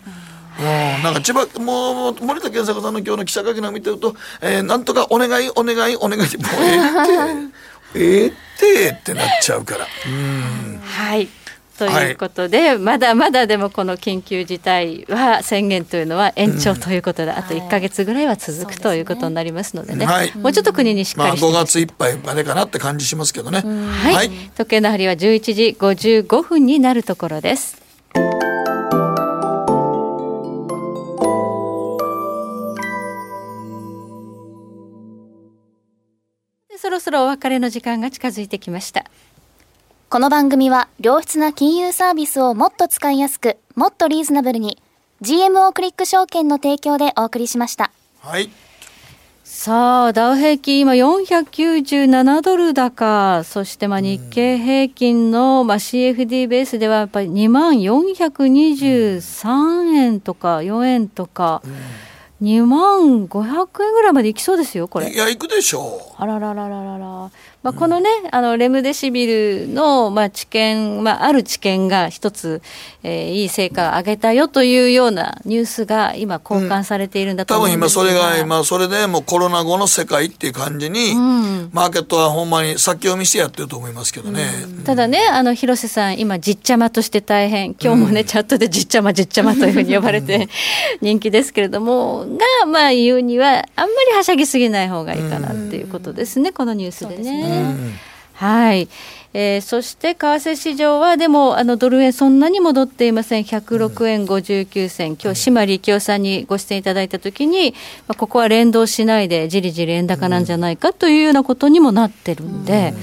[0.57, 6.47] うん、なんか千葉もう森田健作さんの今日の記者会見を見てると、えー、なんとかお願いお願いお願いってもう
[7.95, 9.85] ええってええってってなっちゃうから。
[9.85, 11.27] はい
[11.77, 27.85] ということで、はい、まだまだでもこの緊急事態は宣言というのは延長ということで、うん、あと1か月ぐらいは続く、ということになりますのでね、はい、もうちょっと国にしっかりまあ、5月いっぱいまでかなって感じしますけどね、はい、はい、時計の針は11時55分になるところです。
[36.77, 39.06] そろそろお別れの時間が近づいてきました
[40.15, 44.81] この番組は良質な金融サービスをもっと使いやすくもっとリーズナブルに
[45.21, 48.49] GMO クリック証券の提供でお送りしましたはい
[49.43, 61.61] さあ、ダウ平均今497ドル高、そしてまあ日経平均のまあ CFD ベースではやっぱり2万423円とか4円とか、
[62.41, 65.11] 2万500円ぐらいまでいきそうですよ、これ。
[65.11, 66.21] いや、いくでしょう。
[66.21, 67.31] あらららららら。
[67.65, 72.61] まあ、このね、あのレムデシビルの、まあ、知見、まあ、ある知見が一つ、
[73.01, 84.43] えー、いい成果を上げたよというようなニュースが今、交換されているんだと思うんですが、うん、多分今、それが今、それでもうコロナ後の世界っていう感じに、うん、マーケットはほんまに先読みしてやってると思いますけどね。
[84.63, 90.49] うん、ただね、あの広瀬さん、今、じっちゃまとして大変、今日もね、チャットでじっちゃま、じっちゃまというふうに呼ばれて
[91.01, 92.27] 人気ですけれども、
[92.61, 97.55] が、まあ、言うには、あんまりはしゃぎすぎない方がいいかなっていうことですね、このニュースでね。
[98.34, 98.90] はい。
[99.38, 103.44] えー、そして為替市場はでもあのドル円そんなに戻っていません。
[103.44, 107.73] 106円59銭、今日島力夫さんにご出演いただいたときに、
[108.07, 112.94] まあ、ここは連動しないでじりじり円高なんじゃないかというようなことにもなってるんで、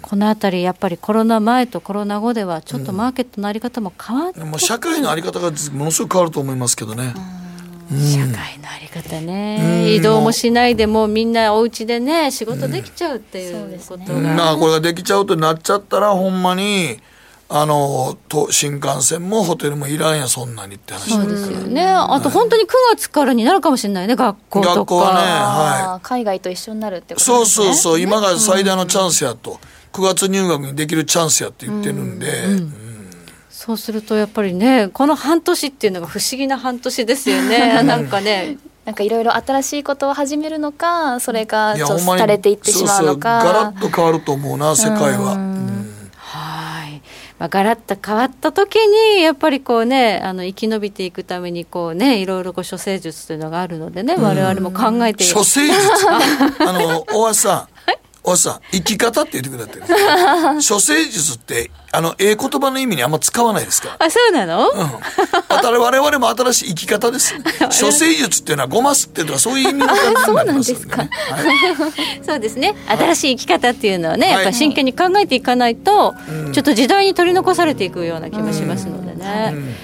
[0.00, 7.12] このあたりやっぱりコロナ前とコロナ後ではちょっとマーケットのあり方も変わって、もう社会のあり方がものすごく変わると思いますけどね。
[7.90, 16.98] 社会のあり方ね、移動もしないでもみんなお家でね仕事できちゃうっていうことが、まあこれができちゃうとなっちゃったらほんまに
[17.48, 21.10] あのと新幹線もホテルもいらんやそんなにって話。
[21.10, 21.86] そうですよね。
[21.86, 24.74] あと本当に9月からになるかもしれないね学校とか。
[24.76, 27.36] 学校はね、はい、海外と一緒になるってことですね。
[27.36, 28.00] そうそうそう。
[28.00, 29.60] 今が最大のチャンスやと、
[29.92, 32.83] 9月入学にできるチャンスやって言ってるんで、うん
[33.64, 37.82] そうするとやっぱりねこの半年っていうのが不思議な半年ですよね。
[37.82, 38.58] なんかね。
[38.84, 43.42] なんかいろいろ新しいことを始めるのかそれがちょっと廃れていってしまうのか。
[43.42, 45.38] ガラッと変わると思うな世界は。
[46.16, 47.00] はい、
[47.38, 48.76] まあ、ガラッと変わった時
[49.16, 55.34] にやっぱりこうねあの生き延びていくためにこうねいろいろこう処世術というのがあるのでね我々も考えている。
[55.34, 55.80] 処世術？
[56.60, 57.73] あの大橋さん
[58.26, 59.82] おさん、生き方って言ってくれてる。
[60.66, 63.96] 処世術って、あの、ええ言葉の意味にあんま使わないですか？
[63.98, 64.70] あ、そうなの？
[64.70, 64.90] うん。
[65.80, 67.34] 我々も新しい生き方です。
[67.80, 71.10] 処世術っていうのはごますってとかそういう意味の感じになりますよね。
[72.26, 72.74] そうですね。
[72.88, 76.14] 新しい生き方っていうのはね、やっぱ真剣に考えていかないと、
[76.52, 79.50] ちょっと時代に取り残されていくような気もしますのでね。
[79.52, 79.74] うん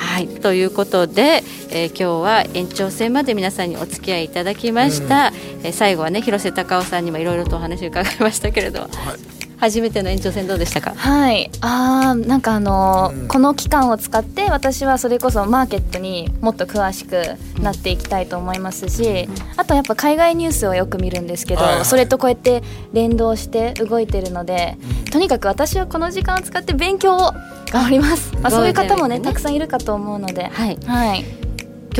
[0.00, 0.28] はい。
[0.28, 10.94] ということで、えー、今日は延長戦まで皆さんにお付き合いいただきました、うん、えー、最後はね広瀬隆夫さんにもいろいろとお話を伺いましたけれど、はい初めての延長戦どうでしたか？
[10.96, 11.50] はい。
[11.60, 22.62] あなんかあの、うん、この期間を使って私はそれこそマーケットにもっと詳しくなっていきたいと思いますし、あとやっぱ海外ニュースをよく見るんですけど、はいはい、それとこうやって
[22.92, 24.76] 連動して動いてるので、
[25.12, 27.32] とにかく私はこの時間を使って勉強を
[27.70, 30.44] 頑張ります、まあ、そういう方もねたくさんいるかと思うので。
[30.44, 31.24] はい、はい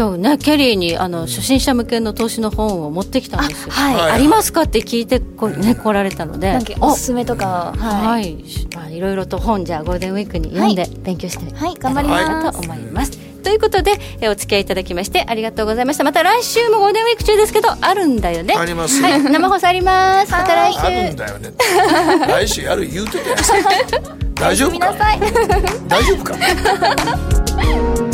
[0.01, 3.71] 今日ねケリーにあの初心者向けの投資の本を持ってきたんですよ。
[3.71, 6.59] はい、ありますかって聞いてこ、ね、来られたので。
[6.81, 6.95] お。
[6.95, 7.75] すすめとか。
[7.77, 8.43] はい、
[8.75, 12.59] まあ、いろいろと本じゃゴールデンウィークに読んで勉強してはい、頑張ります。
[12.59, 13.11] と思います。
[13.43, 16.05] ということでえお付き合いいただきましてありがとうございました。
[16.05, 18.55] また来週もゴールデンウィーク中ですけどあるんだよね。
[18.57, 19.03] あります。
[19.03, 19.23] はい。
[19.23, 20.33] 生放送あります。
[20.33, 20.81] また来週。
[20.81, 21.53] あるんだよね。
[22.27, 23.53] 来週やる言うてたやつ
[24.41, 24.95] 大丈夫か？
[25.89, 28.10] 大丈夫か？